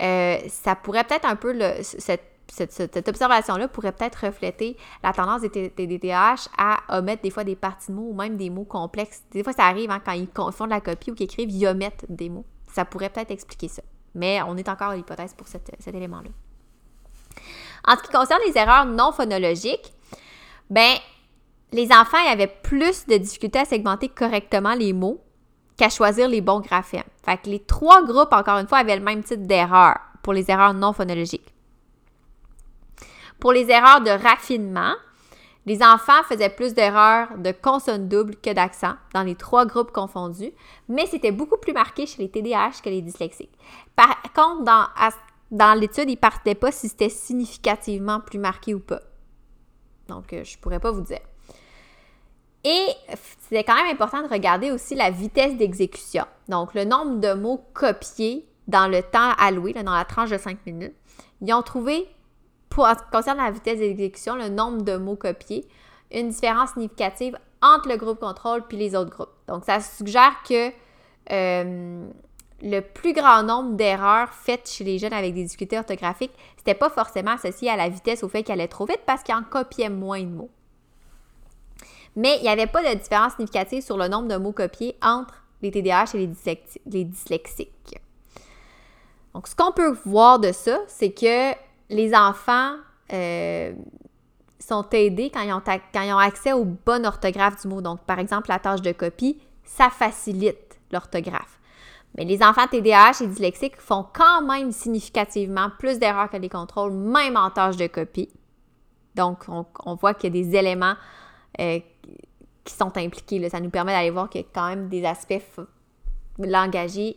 Euh, 0.00 0.38
ça 0.48 0.76
pourrait 0.76 1.04
peut-être 1.04 1.26
un 1.26 1.36
peu, 1.36 1.58
cette, 1.82 3.08
observation-là 3.08 3.66
pourrait 3.66 3.92
peut-être 3.92 4.26
refléter 4.26 4.76
la 5.02 5.12
tendance 5.12 5.42
des, 5.42 5.70
TDAH 5.70 6.48
à 6.56 6.98
omettre 6.98 7.22
des 7.22 7.30
fois 7.30 7.42
des 7.42 7.56
parties 7.56 7.90
de 7.90 7.96
mots 7.96 8.10
ou 8.10 8.14
même 8.14 8.36
des 8.36 8.50
mots 8.50 8.64
complexes. 8.64 9.24
Des 9.32 9.42
fois, 9.42 9.52
ça 9.52 9.64
arrive 9.64 9.90
hein, 9.90 10.00
quand 10.02 10.12
ils 10.12 10.26
de 10.26 10.70
la 10.70 10.80
copie 10.80 11.10
ou 11.10 11.14
qu'ils 11.14 11.24
écrivent, 11.24 11.50
ils 11.50 11.66
omettent 11.66 12.06
des 12.08 12.28
mots. 12.28 12.46
Ça 12.72 12.84
pourrait 12.84 13.10
peut-être 13.10 13.32
expliquer 13.32 13.68
ça. 13.68 13.82
Mais 14.14 14.40
on 14.42 14.56
est 14.56 14.68
encore 14.68 14.88
à 14.88 14.96
l'hypothèse 14.96 15.34
pour 15.34 15.46
cet 15.46 15.86
élément-là. 15.86 16.30
En 17.86 17.96
ce 17.96 18.02
qui 18.02 18.12
concerne 18.12 18.40
les 18.46 18.56
erreurs 18.58 18.86
non 18.86 19.12
phonologiques, 19.12 19.92
ben, 20.68 20.96
les 21.72 21.90
enfants 21.92 22.18
avaient 22.28 22.52
plus 22.62 23.06
de 23.06 23.16
difficultés 23.16 23.60
à 23.60 23.64
segmenter 23.64 24.08
correctement 24.08 24.74
les 24.74 24.92
mots 24.92 25.20
qu'à 25.76 25.88
choisir 25.88 26.28
les 26.28 26.40
bons 26.40 26.60
graphèmes. 26.60 27.02
Fait 27.24 27.38
que 27.38 27.48
les 27.48 27.60
trois 27.60 28.04
groupes, 28.04 28.32
encore 28.32 28.58
une 28.58 28.68
fois, 28.68 28.78
avaient 28.78 28.96
le 28.96 29.04
même 29.04 29.22
type 29.22 29.46
d'erreur 29.46 29.98
pour 30.22 30.32
les 30.32 30.50
erreurs 30.50 30.74
non 30.74 30.92
phonologiques. 30.92 31.54
Pour 33.38 33.52
les 33.52 33.70
erreurs 33.70 34.02
de 34.02 34.10
raffinement, 34.10 34.94
les 35.70 35.84
enfants 35.84 36.24
faisaient 36.28 36.50
plus 36.50 36.74
d'erreurs 36.74 37.28
de 37.38 37.52
consonnes 37.52 38.08
doubles 38.08 38.34
que 38.34 38.52
d'accent 38.52 38.94
dans 39.14 39.22
les 39.22 39.36
trois 39.36 39.66
groupes 39.66 39.92
confondus, 39.92 40.50
mais 40.88 41.06
c'était 41.06 41.30
beaucoup 41.30 41.58
plus 41.58 41.72
marqué 41.72 42.06
chez 42.06 42.20
les 42.20 42.28
TDAH 42.28 42.82
que 42.82 42.88
les 42.88 43.00
dyslexiques. 43.00 43.56
Par 43.94 44.20
contre, 44.34 44.64
dans, 45.52 45.74
l'étude, 45.74 46.08
ils 46.08 46.14
ne 46.14 46.16
partaient 46.16 46.56
pas 46.56 46.72
si 46.72 46.88
c'était 46.88 47.08
significativement 47.08 48.18
plus 48.18 48.40
marqué 48.40 48.74
ou 48.74 48.80
pas. 48.80 49.00
Donc, 50.08 50.32
euh, 50.32 50.42
je 50.42 50.56
ne 50.56 50.60
pourrais 50.60 50.80
pas 50.80 50.90
vous 50.90 51.02
dire. 51.02 51.20
Et 52.64 52.86
c'est 53.48 53.62
quand 53.62 53.76
même 53.76 53.92
important 53.94 54.22
de 54.24 54.28
regarder 54.28 54.72
aussi 54.72 54.96
la 54.96 55.12
vitesse 55.12 55.56
d'exécution. 55.56 56.24
Donc, 56.48 56.74
le 56.74 56.84
nombre 56.84 57.20
de 57.20 57.32
mots 57.34 57.64
copiés 57.74 58.44
dans 58.66 58.88
le 58.88 59.04
temps 59.04 59.34
alloué, 59.38 59.72
dans 59.72 59.94
la 59.94 60.04
tranche 60.04 60.30
de 60.30 60.38
5 60.38 60.66
minutes. 60.66 60.96
Ils 61.40 61.54
ont 61.54 61.62
trouvé 61.62 62.08
pour 62.70 62.86
ce 62.86 62.94
qui 62.94 63.10
concerne 63.12 63.38
la 63.38 63.50
vitesse 63.50 63.80
d'exécution, 63.80 64.36
le 64.36 64.48
nombre 64.48 64.82
de 64.82 64.96
mots 64.96 65.16
copiés, 65.16 65.68
une 66.12 66.30
différence 66.30 66.70
significative 66.70 67.36
entre 67.60 67.88
le 67.88 67.96
groupe 67.96 68.20
contrôle 68.20 68.66
puis 68.66 68.78
les 68.78 68.96
autres 68.96 69.10
groupes. 69.10 69.34
Donc, 69.48 69.64
ça 69.64 69.80
suggère 69.80 70.42
que 70.48 70.70
euh, 71.30 72.08
le 72.62 72.80
plus 72.80 73.12
grand 73.12 73.42
nombre 73.42 73.76
d'erreurs 73.76 74.32
faites 74.32 74.68
chez 74.68 74.84
les 74.84 74.98
jeunes 74.98 75.12
avec 75.12 75.34
des 75.34 75.44
difficultés 75.44 75.78
orthographiques, 75.78 76.32
c'était 76.56 76.74
pas 76.74 76.90
forcément 76.90 77.32
associé 77.32 77.68
à 77.68 77.76
la 77.76 77.88
vitesse, 77.88 78.22
au 78.22 78.28
fait 78.28 78.42
qu'ils 78.42 78.52
allaient 78.52 78.68
trop 78.68 78.86
vite, 78.86 79.00
parce 79.04 79.22
qu'ils 79.22 79.34
en 79.34 79.42
copiaient 79.42 79.90
moins 79.90 80.22
de 80.22 80.28
mots. 80.28 80.50
Mais 82.16 82.36
il 82.38 82.42
n'y 82.42 82.48
avait 82.48 82.66
pas 82.66 82.82
de 82.82 82.98
différence 82.98 83.32
significative 83.34 83.82
sur 83.82 83.96
le 83.96 84.08
nombre 84.08 84.28
de 84.28 84.36
mots 84.36 84.52
copiés 84.52 84.96
entre 85.02 85.34
les 85.62 85.70
TDAH 85.70 86.14
et 86.14 86.28
les 86.86 87.04
dyslexiques. 87.04 87.98
Donc, 89.34 89.46
ce 89.46 89.54
qu'on 89.54 89.72
peut 89.72 89.96
voir 90.04 90.38
de 90.38 90.52
ça, 90.52 90.78
c'est 90.88 91.12
que 91.12 91.52
les 91.90 92.14
enfants 92.14 92.76
euh, 93.12 93.72
sont 94.58 94.88
aidés 94.92 95.30
quand 95.32 95.42
ils, 95.42 96.12
ont 96.12 96.18
accès 96.18 96.52
aux 96.52 96.64
bonnes 96.64 97.04
orthographes 97.04 97.60
du 97.62 97.68
mot. 97.68 97.82
Donc, 97.82 98.00
par 98.04 98.18
exemple, 98.18 98.48
la 98.48 98.58
tâche 98.58 98.82
de 98.82 98.92
copie, 98.92 99.38
ça 99.64 99.90
facilite 99.90 100.78
l'orthographe. 100.92 101.58
Mais 102.16 102.24
les 102.24 102.42
enfants 102.42 102.66
TDAH 102.66 103.22
et 103.22 103.26
dyslexiques 103.26 103.76
font 103.76 104.04
quand 104.12 104.42
même 104.42 104.72
significativement 104.72 105.70
plus 105.78 105.98
d'erreurs 105.98 106.30
que 106.30 106.36
les 106.36 106.48
contrôles, 106.48 106.92
même 106.92 107.36
en 107.36 107.50
tâche 107.50 107.76
de 107.76 107.86
copie. 107.86 108.28
Donc, 109.14 109.44
on, 109.48 109.94
voit 109.96 110.14
qu'il 110.14 110.34
y 110.34 110.40
a 110.40 110.42
des 110.42 110.56
éléments 110.56 110.94
euh, 111.60 111.80
qui 112.64 112.74
sont 112.74 112.96
impliqués. 112.96 113.48
Ça 113.48 113.60
nous 113.60 113.70
permet 113.70 113.92
d'aller 113.92 114.10
voir 114.10 114.28
qu'il 114.30 114.40
y 114.40 114.44
a 114.44 114.46
quand 114.52 114.68
même 114.68 114.88
des 114.88 115.04
aspects 115.04 115.60
langagiers, 116.38 117.16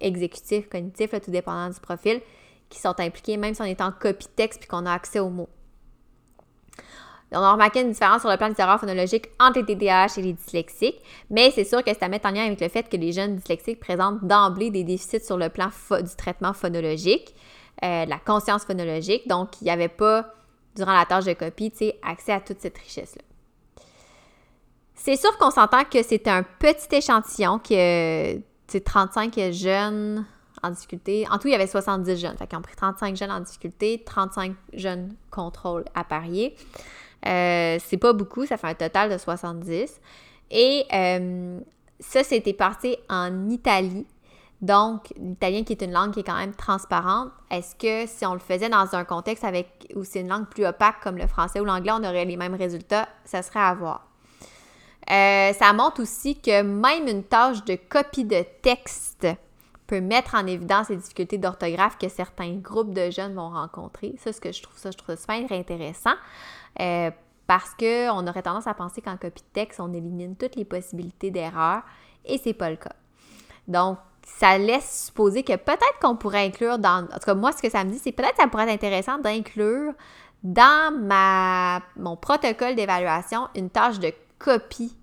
exécutifs, 0.00 0.68
cognitifs, 0.68 1.10
tout 1.22 1.30
dépendant 1.30 1.72
du 1.72 1.80
profil, 1.80 2.20
qui 2.68 2.80
sont 2.80 2.98
impliqués, 3.00 3.36
même 3.36 3.54
si 3.54 3.62
on 3.62 3.66
est 3.66 3.80
en 3.80 3.92
copie 3.92 4.28
texte 4.34 4.60
puis 4.60 4.68
qu'on 4.68 4.86
a 4.86 4.92
accès 4.92 5.18
aux 5.18 5.30
mots. 5.30 5.48
On 7.32 7.42
a 7.42 7.52
remarqué 7.52 7.80
une 7.80 7.90
différence 7.90 8.20
sur 8.20 8.30
le 8.30 8.36
plan 8.36 8.48
des 8.48 8.60
erreurs 8.60 8.78
phonologiques 8.78 9.28
entre 9.40 9.58
les 9.58 9.64
TDAH 9.66 10.18
et 10.18 10.22
les 10.22 10.32
dyslexiques, 10.32 11.00
mais 11.28 11.50
c'est 11.50 11.64
sûr 11.64 11.82
que 11.82 11.90
c'est 11.92 12.02
à 12.02 12.08
mettre 12.08 12.28
en 12.28 12.30
lien 12.30 12.46
avec 12.46 12.60
le 12.60 12.68
fait 12.68 12.88
que 12.88 12.96
les 12.96 13.12
jeunes 13.12 13.36
dyslexiques 13.36 13.80
présentent 13.80 14.24
d'emblée 14.24 14.70
des 14.70 14.84
déficits 14.84 15.24
sur 15.24 15.36
le 15.36 15.48
plan 15.48 15.70
du 15.90 16.16
traitement 16.16 16.52
phonologique, 16.52 17.34
euh, 17.84 18.06
la 18.06 18.18
conscience 18.18 18.64
phonologique. 18.64 19.26
Donc, 19.26 19.60
il 19.60 19.64
n'y 19.64 19.70
avait 19.70 19.88
pas, 19.88 20.32
durant 20.76 20.92
la 20.92 21.04
tâche 21.04 21.24
de 21.24 21.32
copie, 21.32 21.72
accès 22.02 22.32
à 22.32 22.40
toute 22.40 22.60
cette 22.60 22.78
richesse-là. 22.78 23.22
C'est 24.94 25.16
sûr 25.16 25.36
qu'on 25.36 25.50
s'entend 25.50 25.84
que 25.84 26.02
c'est 26.02 26.26
un 26.28 26.42
petit 26.42 26.96
échantillon, 26.96 27.58
que 27.58 28.40
c'est 28.66 28.84
35 28.84 29.52
jeunes 29.52 30.24
en 30.66 30.70
difficulté. 30.70 31.26
En 31.30 31.38
tout, 31.38 31.48
il 31.48 31.52
y 31.52 31.54
avait 31.54 31.66
70 31.66 32.16
jeunes. 32.16 32.36
Fait 32.36 32.46
qu'ils 32.46 32.58
ont 32.58 32.62
pris 32.62 32.76
35 32.76 33.16
jeunes 33.16 33.30
en 33.30 33.40
difficulté, 33.40 34.02
35 34.04 34.54
jeunes 34.74 35.14
contrôle 35.30 35.84
à 35.94 36.04
parier. 36.04 36.54
Euh, 37.26 37.78
c'est 37.84 37.96
pas 37.96 38.12
beaucoup, 38.12 38.46
ça 38.46 38.56
fait 38.56 38.68
un 38.68 38.74
total 38.74 39.10
de 39.10 39.18
70. 39.18 40.00
Et 40.50 40.84
euh, 40.92 41.58
ça, 42.00 42.22
c'était 42.22 42.52
parti 42.52 42.96
en 43.08 43.48
Italie. 43.50 44.06
Donc, 44.62 45.12
l'italien 45.16 45.64
qui 45.64 45.72
est 45.74 45.82
une 45.82 45.92
langue 45.92 46.12
qui 46.12 46.20
est 46.20 46.24
quand 46.24 46.36
même 46.36 46.54
transparente, 46.54 47.30
est-ce 47.50 47.74
que 47.74 48.10
si 48.10 48.24
on 48.24 48.32
le 48.32 48.40
faisait 48.40 48.70
dans 48.70 48.94
un 48.94 49.04
contexte 49.04 49.44
avec 49.44 49.92
où 49.94 50.02
c'est 50.02 50.20
une 50.20 50.28
langue 50.28 50.46
plus 50.46 50.66
opaque 50.66 51.00
comme 51.02 51.18
le 51.18 51.26
français 51.26 51.60
ou 51.60 51.64
l'anglais, 51.64 51.92
on 51.94 52.04
aurait 52.04 52.24
les 52.24 52.36
mêmes 52.36 52.54
résultats? 52.54 53.08
Ça 53.24 53.42
serait 53.42 53.60
à 53.60 53.74
voir. 53.74 54.06
Euh, 55.10 55.52
ça 55.52 55.72
montre 55.72 56.02
aussi 56.02 56.40
que 56.40 56.62
même 56.62 57.06
une 57.06 57.22
tâche 57.22 57.64
de 57.64 57.76
copie 57.76 58.24
de 58.24 58.44
texte 58.62 59.26
peut 59.86 60.00
mettre 60.00 60.34
en 60.34 60.46
évidence 60.46 60.88
les 60.88 60.96
difficultés 60.96 61.38
d'orthographe 61.38 61.96
que 61.98 62.08
certains 62.08 62.54
groupes 62.54 62.92
de 62.92 63.10
jeunes 63.10 63.34
vont 63.34 63.50
rencontrer. 63.50 64.14
Ça, 64.18 64.32
ce 64.32 64.40
que 64.40 64.52
je 64.52 64.62
trouve 64.62 64.76
ça, 64.76 64.90
je 64.90 64.96
trouve 64.96 65.14
ça 65.14 65.34
super 65.34 65.58
intéressant. 65.58 66.14
Euh, 66.80 67.10
parce 67.46 67.74
qu'on 67.74 68.26
aurait 68.26 68.42
tendance 68.42 68.66
à 68.66 68.74
penser 68.74 69.00
qu'en 69.00 69.16
copie 69.16 69.42
de 69.42 69.52
texte, 69.52 69.80
on 69.80 69.92
élimine 69.92 70.36
toutes 70.36 70.56
les 70.56 70.64
possibilités 70.64 71.30
d'erreur 71.30 71.82
et 72.24 72.38
c'est 72.38 72.54
pas 72.54 72.70
le 72.70 72.76
cas. 72.76 72.94
Donc, 73.68 73.98
ça 74.22 74.58
laisse 74.58 75.06
supposer 75.06 75.44
que 75.44 75.54
peut-être 75.54 75.98
qu'on 76.00 76.16
pourrait 76.16 76.44
inclure 76.44 76.78
dans. 76.78 77.04
En 77.04 77.18
tout 77.18 77.24
cas, 77.24 77.34
moi, 77.34 77.52
ce 77.52 77.62
que 77.62 77.70
ça 77.70 77.84
me 77.84 77.90
dit, 77.90 77.98
c'est 77.98 78.12
peut-être 78.12 78.32
que 78.36 78.42
ça 78.42 78.48
pourrait 78.48 78.64
être 78.64 78.74
intéressant 78.74 79.18
d'inclure 79.18 79.92
dans 80.42 80.92
ma, 80.92 81.80
mon 81.96 82.16
protocole 82.16 82.74
d'évaluation 82.74 83.48
une 83.54 83.70
tâche 83.70 84.00
de 84.00 84.12
copie. 84.38 84.96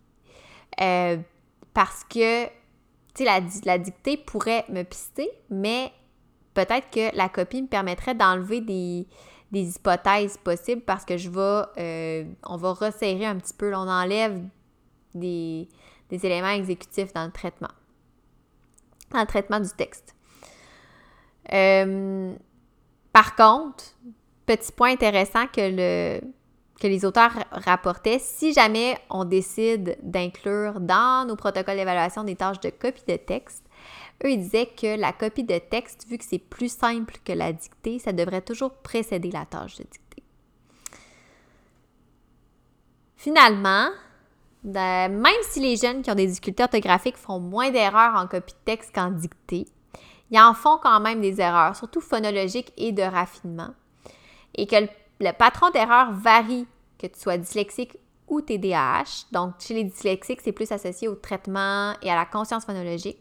Euh, 0.82 1.18
parce 1.74 2.04
que, 2.04 2.46
la 3.20 3.78
dictée 3.78 4.18
pourrait 4.18 4.66
me 4.70 4.84
pister, 4.84 5.30
mais 5.50 5.92
peut-être 6.54 6.90
que 6.90 7.16
la 7.16 7.30
copie 7.30 7.62
me 7.62 7.68
permettrait 7.68 8.16
d'enlever 8.16 8.62
des, 8.62 9.08
des 9.54 9.76
hypothèses 9.76 10.38
possibles 10.38 10.82
parce 10.82 11.06
que 11.06 11.16
je 11.16 11.30
vais, 11.30 11.64
euh, 11.78 12.26
on 12.44 12.58
va 12.58 12.74
resserrer 12.74 13.26
un 13.26 13.36
petit 13.36 13.54
peu, 13.54 13.74
on 13.74 13.88
enlève 13.88 14.42
des, 15.14 15.70
éléments 16.10 16.50
exécutifs 16.50 17.14
dans 17.14 17.26
le 17.26 17.32
traitement, 17.32 17.70
dans 19.12 19.20
le 19.22 19.28
traitement 19.28 19.60
du 19.60 19.70
texte. 19.70 20.16
Euh, 21.52 22.34
par 23.12 23.36
contre, 23.36 23.84
petit 24.48 24.72
point 24.72 24.92
intéressant 24.92 25.46
que, 25.48 25.62
le, 25.62 26.22
que 26.80 26.88
les 26.88 27.06
auteurs 27.06 27.34
rapportaient, 27.52 28.20
si 28.20 28.54
jamais 28.54 28.98
on 29.10 29.26
décide 29.26 29.98
d'inclure 30.02 30.80
dans 30.80 31.26
nos 31.28 31.36
protocoles 31.36 31.78
d'évaluation 31.78 32.24
des 32.24 32.36
tâches 32.36 32.60
de 32.60 32.70
copie 32.70 33.04
de 33.08 33.16
texte, 33.16 33.64
eux, 34.24 34.32
ils 34.32 34.42
disaient 34.42 34.68
que 34.68 35.00
la 35.00 35.14
copie 35.14 35.44
de 35.44 35.58
texte, 35.58 36.08
vu 36.08 36.18
que 36.18 36.26
c'est 36.26 36.40
plus 36.40 36.72
simple 36.72 37.16
que 37.24 37.34
la 37.34 37.54
dictée, 37.54 38.00
ça 38.00 38.14
devrait 38.14 38.42
toujours 38.42 38.72
précéder 38.72 39.32
la 39.32 39.46
tâche 39.46 39.78
de 39.78 39.84
dictée. 39.84 40.24
Finalement, 43.18 43.90
même 44.64 45.42
si 45.44 45.60
les 45.60 45.76
jeunes 45.76 46.02
qui 46.02 46.12
ont 46.12 46.16
des 46.16 46.28
difficultés 46.28 46.64
orthographiques 46.64 47.18
font 47.18 47.40
moins 47.40 47.72
d'erreurs 47.72 48.16
en 48.16 48.28
copie 48.28 48.54
de 48.54 48.60
texte 48.66 48.94
qu'en 48.94 49.12
dictée, 49.12 49.66
ils 50.32 50.40
en 50.40 50.54
font 50.54 50.80
quand 50.82 51.00
même 51.00 51.22
des 51.22 51.40
erreurs, 51.40 51.76
surtout 51.76 52.02
phonologiques 52.02 52.74
et 52.78 52.92
de 52.92 53.04
raffinement. 53.04 53.70
Et 54.56 54.68
que 54.68 54.76
le, 54.76 54.88
le 55.24 55.34
patron 55.34 55.70
d'erreur 55.70 56.12
varie, 56.12 56.68
que 57.00 57.08
tu 57.08 57.20
sois 57.20 57.38
dyslexique 57.38 57.98
ou 58.28 58.42
TDAH. 58.42 59.26
Donc, 59.32 59.54
chez 59.60 59.74
les 59.74 59.84
dyslexiques, 59.84 60.42
c'est 60.42 60.52
plus 60.52 60.72
associé 60.72 61.08
au 61.08 61.16
traitement 61.16 61.94
et 62.02 62.12
à 62.12 62.16
la 62.16 62.26
conscience 62.26 62.66
phonologique. 62.66 63.20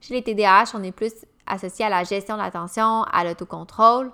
Chez 0.00 0.14
les 0.14 0.22
TDAH, 0.22 0.72
on 0.74 0.82
est 0.82 0.92
plus 0.92 1.12
associé 1.46 1.84
à 1.84 1.88
la 1.88 2.04
gestion 2.04 2.36
de 2.36 2.42
l'attention, 2.42 3.02
à 3.04 3.24
l'autocontrôle. 3.24 4.10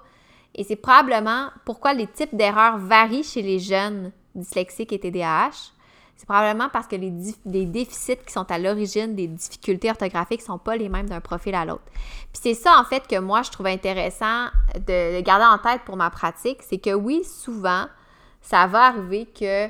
Et 0.54 0.64
c'est 0.64 0.76
probablement 0.76 1.50
pourquoi 1.64 1.92
les 1.92 2.06
types 2.06 2.34
d'erreurs 2.34 2.78
varient 2.78 3.22
chez 3.22 3.42
les 3.42 3.58
jeunes 3.58 4.12
dyslexiques 4.34 4.92
et 4.92 4.98
TDAH. 4.98 5.72
C'est 6.16 6.26
probablement 6.26 6.70
parce 6.70 6.86
que 6.86 6.96
les, 6.96 7.66
déficits 7.66 8.16
qui 8.26 8.32
sont 8.32 8.50
à 8.50 8.58
l'origine 8.58 9.14
des 9.14 9.26
difficultés 9.26 9.90
orthographiques 9.90 10.40
ne 10.40 10.46
sont 10.46 10.58
pas 10.58 10.74
les 10.74 10.88
mêmes 10.88 11.08
d'un 11.08 11.20
profil 11.20 11.54
à 11.54 11.66
l'autre. 11.66 11.84
Puis 12.32 12.40
c'est 12.42 12.54
ça, 12.54 12.78
en 12.80 12.84
fait, 12.84 13.06
que 13.06 13.18
moi, 13.18 13.42
je 13.42 13.50
trouve 13.50 13.66
intéressant 13.66 14.46
de, 14.74 15.20
garder 15.20 15.44
en 15.44 15.58
tête 15.58 15.82
pour 15.84 15.96
ma 15.96 16.08
pratique. 16.08 16.62
C'est 16.62 16.78
que 16.78 16.94
oui, 16.94 17.22
souvent, 17.22 17.84
ça 18.40 18.66
va 18.66 18.86
arriver 18.86 19.26
que 19.26 19.66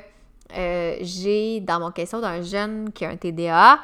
euh, 0.57 0.95
j'ai 1.01 1.59
dans 1.59 1.81
mon 1.81 1.91
question 1.91 2.21
d'un 2.21 2.41
jeune 2.41 2.93
qui 2.93 3.03
a 3.03 3.09
un 3.09 3.17
TDA 3.17 3.79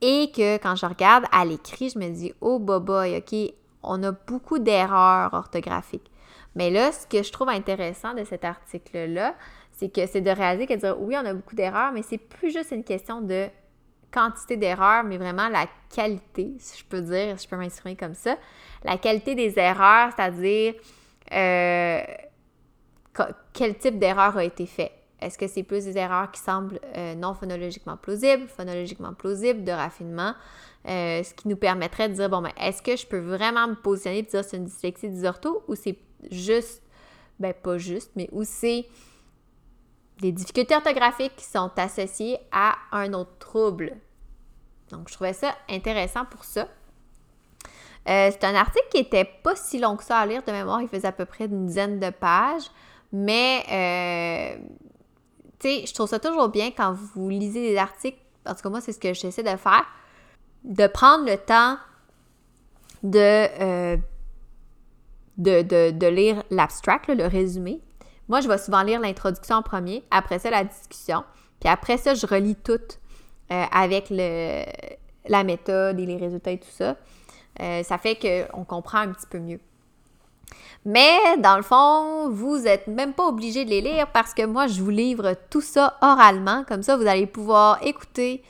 et 0.00 0.30
que 0.30 0.56
quand 0.58 0.76
je 0.76 0.86
regarde 0.86 1.24
à 1.32 1.44
l'écrit, 1.44 1.90
je 1.90 1.98
me 1.98 2.08
dis, 2.10 2.32
oh 2.40 2.60
boy, 2.60 3.16
OK, 3.16 3.52
on 3.82 4.02
a 4.04 4.12
beaucoup 4.12 4.60
d'erreurs 4.60 5.34
orthographiques. 5.34 6.10
Mais 6.54 6.70
là, 6.70 6.92
ce 6.92 7.06
que 7.08 7.24
je 7.24 7.32
trouve 7.32 7.48
intéressant 7.48 8.14
de 8.14 8.22
cet 8.22 8.44
article-là, 8.44 9.34
c'est 9.76 9.92
que 9.92 10.06
c'est 10.06 10.20
de 10.20 10.30
réaliser 10.30 10.66
que 10.66 10.74
dire, 10.74 10.96
oui, 11.00 11.16
on 11.16 11.26
a 11.26 11.34
beaucoup 11.34 11.54
d'erreurs, 11.54 11.92
mais 11.92 12.02
c'est 12.02 12.18
plus 12.18 12.52
juste 12.52 12.70
une 12.70 12.84
question 12.84 13.20
de 13.20 13.48
quantité 14.12 14.56
d'erreurs, 14.56 15.02
mais 15.02 15.18
vraiment 15.18 15.48
la 15.48 15.66
qualité, 15.94 16.54
si 16.58 16.78
je 16.78 16.84
peux 16.84 17.00
dire, 17.00 17.38
si 17.38 17.46
je 17.46 17.50
peux 17.50 17.56
m'exprimer 17.56 17.96
comme 17.96 18.14
ça. 18.14 18.36
La 18.84 18.96
qualité 18.96 19.34
des 19.34 19.58
erreurs, 19.58 20.12
c'est-à-dire 20.16 20.74
euh, 21.32 22.00
quel 23.52 23.76
type 23.76 23.98
d'erreur 23.98 24.36
a 24.36 24.44
été 24.44 24.66
fait? 24.66 24.92
Est-ce 25.20 25.38
que 25.38 25.48
c'est 25.48 25.62
plus 25.62 25.84
des 25.84 25.96
erreurs 25.96 26.30
qui 26.30 26.40
semblent 26.40 26.78
euh, 26.96 27.14
non 27.14 27.34
phonologiquement 27.34 27.96
plausibles, 27.96 28.46
phonologiquement 28.46 29.14
plausibles, 29.14 29.64
de 29.64 29.72
raffinement, 29.72 30.34
euh, 30.86 31.22
ce 31.22 31.32
qui 31.34 31.48
nous 31.48 31.56
permettrait 31.56 32.08
de 32.08 32.14
dire, 32.14 32.28
bon, 32.28 32.42
ben, 32.42 32.52
est-ce 32.60 32.82
que 32.82 32.94
je 32.94 33.06
peux 33.06 33.18
vraiment 33.18 33.66
me 33.66 33.74
positionner 33.74 34.18
et 34.18 34.22
dire 34.22 34.44
c'est 34.44 34.58
une 34.58 34.66
dyslexie 34.66 35.08
dysortho 35.08 35.64
ou 35.66 35.74
c'est 35.74 35.96
juste, 36.30 36.82
ben 37.40 37.54
pas 37.54 37.78
juste, 37.78 38.12
mais 38.16 38.28
où 38.32 38.44
c'est 38.44 38.86
des 40.20 40.32
difficultés 40.32 40.74
orthographiques 40.74 41.36
qui 41.36 41.44
sont 41.44 41.70
associées 41.76 42.38
à 42.52 42.76
un 42.92 43.12
autre 43.12 43.36
trouble. 43.38 43.96
Donc, 44.90 45.08
je 45.08 45.14
trouvais 45.14 45.32
ça 45.32 45.54
intéressant 45.68 46.24
pour 46.24 46.44
ça. 46.44 46.68
Euh, 48.08 48.30
c'est 48.30 48.44
un 48.44 48.54
article 48.54 48.86
qui 48.90 48.98
était 48.98 49.24
pas 49.24 49.56
si 49.56 49.78
long 49.78 49.96
que 49.96 50.04
ça 50.04 50.18
à 50.18 50.26
lire 50.26 50.42
de 50.42 50.52
mémoire. 50.52 50.82
Il 50.82 50.88
faisait 50.88 51.08
à 51.08 51.12
peu 51.12 51.24
près 51.24 51.46
une 51.46 51.66
dizaine 51.66 51.98
de 51.98 52.10
pages. 52.10 52.70
Mais 53.12 53.64
je 55.64 55.94
trouve 55.94 56.08
ça 56.08 56.18
toujours 56.18 56.48
bien 56.48 56.70
quand 56.70 56.92
vous 56.92 57.28
lisez 57.28 57.70
des 57.70 57.76
articles, 57.76 58.18
en 58.46 58.54
tout 58.54 58.62
cas 58.62 58.68
moi, 58.68 58.80
c'est 58.80 58.92
ce 58.92 58.98
que 58.98 59.14
j'essaie 59.14 59.42
de 59.42 59.56
faire, 59.56 59.86
de 60.64 60.86
prendre 60.86 61.24
le 61.24 61.36
temps 61.36 61.76
de, 63.02 63.48
euh, 63.60 63.96
de, 65.38 66.06
lire 66.06 66.42
l'abstract, 66.50 67.08
le 67.08 67.26
résumé. 67.26 67.80
Moi, 68.28 68.40
je 68.40 68.48
vais 68.48 68.58
souvent 68.58 68.82
lire 68.82 69.00
l'introduction 69.00 69.56
en 69.56 69.62
premier, 69.62 70.02
après 70.10 70.38
ça, 70.38 70.50
la 70.50 70.64
discussion, 70.64 71.24
puis 71.60 71.68
après 71.68 71.96
ça, 71.96 72.14
je 72.14 72.26
relis 72.26 72.56
tout 72.56 72.80
euh, 73.52 73.64
avec 73.72 74.06
le, 74.10 74.64
la 75.26 75.44
méthode 75.44 76.00
et 76.00 76.06
les 76.06 76.16
résultats 76.16 76.50
et 76.50 76.58
tout 76.58 76.70
ça. 76.70 76.96
Euh, 77.60 77.82
ça 77.82 77.98
fait 77.98 78.16
qu'on 78.16 78.64
comprend 78.64 78.98
un 78.98 79.08
petit 79.08 79.26
peu 79.26 79.38
mieux. 79.38 79.60
Mais 80.84 81.38
dans 81.38 81.56
le 81.56 81.62
fond, 81.62 82.28
vous 82.28 82.58
n'êtes 82.58 82.86
même 82.86 83.14
pas 83.14 83.26
obligé 83.26 83.64
de 83.64 83.70
les 83.70 83.80
lire 83.80 84.08
parce 84.12 84.34
que 84.34 84.44
moi, 84.44 84.66
je 84.66 84.82
vous 84.82 84.90
livre 84.90 85.34
tout 85.48 85.62
ça 85.62 85.96
oralement. 86.02 86.64
Comme 86.68 86.82
ça, 86.82 86.96
vous 86.96 87.06
allez 87.06 87.26
pouvoir 87.26 87.78
écouter, 87.82 88.42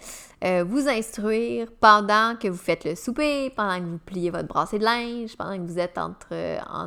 euh, 0.45 0.65
vous 0.67 0.89
instruire 0.89 1.69
pendant 1.81 2.35
que 2.41 2.49
vous 2.49 2.59
faites 2.59 2.85
le 2.85 2.97
souper, 2.97 3.51
pendant 3.51 3.79
que 3.79 3.85
vous 3.85 3.99
pliez 3.99 4.31
votre 4.31 4.49
brassée 4.49 4.79
de 4.79 4.85
linge, 4.85 5.37
pendant 5.37 5.57
que 5.57 5.71
vous 5.71 5.79
êtes 5.79 5.97
entre, 5.97 6.35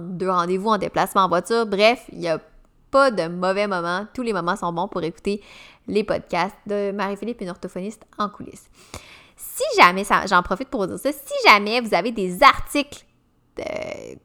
deux 0.02 0.30
rendez-vous 0.30 0.70
en 0.70 0.78
déplacement 0.78 1.22
en 1.22 1.30
voiture. 1.30 1.66
Bref, 1.66 2.06
il 2.12 2.20
n'y 2.20 2.28
a 2.28 2.40
pas 2.92 3.12
de 3.12 3.28
mauvais 3.28 3.68
moments. 3.68 4.08
Tous 4.14 4.22
les 4.22 4.34
moments 4.34 4.56
sont 4.56 4.72
bons 4.74 4.88
pour 4.88 5.04
écouter 5.04 5.42
les 5.88 6.04
podcasts 6.04 6.58
de 6.66 6.92
Marie-Philippe, 6.92 7.42
une 7.42 7.50
orthophoniste 7.50 8.04
en 8.18 8.30
coulisses. 8.30 8.70
Si 9.36 9.64
jamais, 9.80 10.04
j'en 10.28 10.42
profite 10.42 10.70
pour 10.70 10.82
vous 10.82 10.88
dire 10.88 11.00
ça, 11.00 11.12
si 11.12 11.34
jamais 11.48 11.80
vous 11.80 11.94
avez 11.94 12.12
des 12.12 12.42
articles 12.44 13.06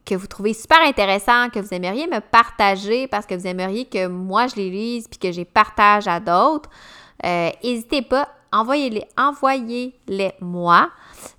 que 0.05 0.15
vous 0.15 0.27
trouvez 0.27 0.53
super 0.53 0.81
intéressant, 0.81 1.49
que 1.49 1.59
vous 1.59 1.73
aimeriez 1.73 2.07
me 2.07 2.19
partager 2.19 3.07
parce 3.07 3.25
que 3.25 3.35
vous 3.35 3.47
aimeriez 3.47 3.85
que 3.85 4.07
moi 4.07 4.47
je 4.47 4.55
les 4.55 4.69
lise 4.69 5.07
puis 5.07 5.17
que 5.17 5.31
j'ai 5.31 5.45
partage 5.45 6.07
à 6.07 6.19
d'autres, 6.19 6.69
euh, 6.69 7.02
n'hésitez 7.23 8.01
pas 8.01 8.29
envoyez-les, 8.53 9.03
envoyez-les 9.17 10.33
moi. 10.39 10.91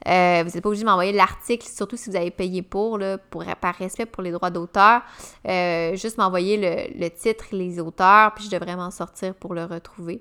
Euh, 0.09 0.42
vous 0.44 0.51
n'êtes 0.51 0.62
pas 0.62 0.68
obligé 0.68 0.83
de 0.83 0.88
m'envoyer 0.88 1.12
l'article, 1.12 1.66
surtout 1.66 1.97
si 1.97 2.11
vous 2.11 2.16
avez 2.16 2.31
payé 2.31 2.62
pour, 2.62 2.99
pour 3.31 3.44
par 3.61 3.75
respect 3.77 4.07
pour 4.07 4.23
les 4.23 4.33
droits 4.33 4.51
d'auteur. 4.51 5.03
Euh, 5.47 5.94
juste 5.97 6.18
m'envoyer 6.18 6.57
le, 6.57 6.99
le, 6.99 7.09
titre, 7.11 7.44
les 7.53 7.79
auteurs, 7.79 8.35
puis 8.35 8.44
je 8.44 8.51
devrais 8.51 8.77
m'en 8.77 8.90
sortir 8.90 9.35
pour 9.35 9.55
le 9.55 9.64
retrouver. 9.64 10.20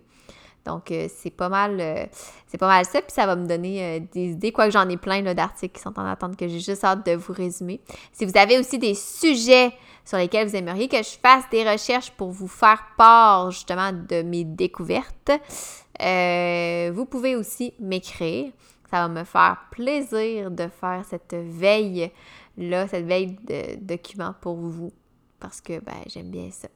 Donc, 0.66 0.92
euh, 0.92 1.08
c'est 1.14 1.30
pas 1.30 1.50
mal 1.50 1.80
euh, 1.80 2.06
c'est 2.48 2.58
pas 2.58 2.68
mal 2.68 2.86
ça, 2.86 3.02
puis 3.02 3.12
ça 3.12 3.26
va 3.26 3.36
me 3.36 3.46
donner 3.46 3.84
euh, 3.84 4.00
des 4.14 4.32
idées, 4.32 4.52
quoique 4.52 4.72
j'en 4.72 4.88
ai 4.88 4.98
plein 4.98 5.22
d'articles 5.34 5.76
qui 5.76 5.82
sont 5.82 5.98
en 6.00 6.06
attente 6.06 6.38
que 6.38 6.48
j'ai 6.48 6.60
juste 6.60 6.84
hâte 6.84 7.06
de 7.06 7.14
vous 7.14 7.34
résumer. 7.34 7.82
Si 8.14 8.26
vous 8.26 8.38
avez 8.38 8.60
aussi 8.60 8.80
des 8.80 8.96
sujets 8.96 9.74
sur 10.06 10.18
lesquels 10.18 10.48
vous 10.48 10.56
aimeriez 10.56 10.88
que 10.88 10.98
je 10.98 11.18
fasse 11.22 11.44
des 11.52 11.70
recherches 11.70 12.12
pour 12.12 12.32
vous 12.32 12.48
faire 12.48 12.84
part 12.98 13.52
justement 13.52 13.92
de 13.92 14.22
mes 14.22 14.44
découvertes, 14.44 15.32
vous 16.00 17.06
pouvez 17.06 17.36
aussi 17.36 17.74
m'écrire. 17.80 18.52
Ça 18.90 19.08
va 19.08 19.08
me 19.08 19.24
faire 19.24 19.58
plaisir 19.72 20.52
de 20.52 20.68
faire 20.68 21.04
cette 21.10 21.34
veille-là, 21.34 22.88
cette 22.88 23.06
veille 23.06 23.38
de 23.48 23.76
documents 23.82 24.36
pour 24.40 24.56
vous, 24.58 24.92
parce 25.40 25.62
que 25.62 25.80
ben, 25.80 26.04
j'aime 26.08 26.30
bien 26.30 26.52
ça. 26.52 26.68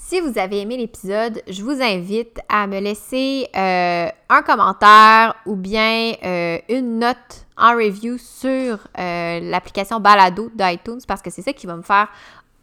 Si 0.00 0.20
vous 0.20 0.38
avez 0.38 0.60
aimé 0.60 0.76
l'épisode, 0.76 1.42
je 1.48 1.62
vous 1.64 1.82
invite 1.82 2.38
à 2.48 2.68
me 2.68 2.78
laisser 2.78 3.48
euh, 3.54 4.08
un 4.28 4.42
commentaire 4.42 5.34
ou 5.44 5.56
bien 5.56 6.14
euh, 6.24 6.58
une 6.68 7.00
note 7.00 7.46
en 7.58 7.72
review 7.74 8.16
sur 8.16 8.78
euh, 8.96 9.40
l'application 9.40 9.98
Balado 9.98 10.50
d'iTunes 10.54 11.00
parce 11.06 11.20
que 11.20 11.30
c'est 11.30 11.42
ça 11.42 11.52
qui 11.52 11.66
va 11.66 11.74
me 11.76 11.82
faire 11.82 12.08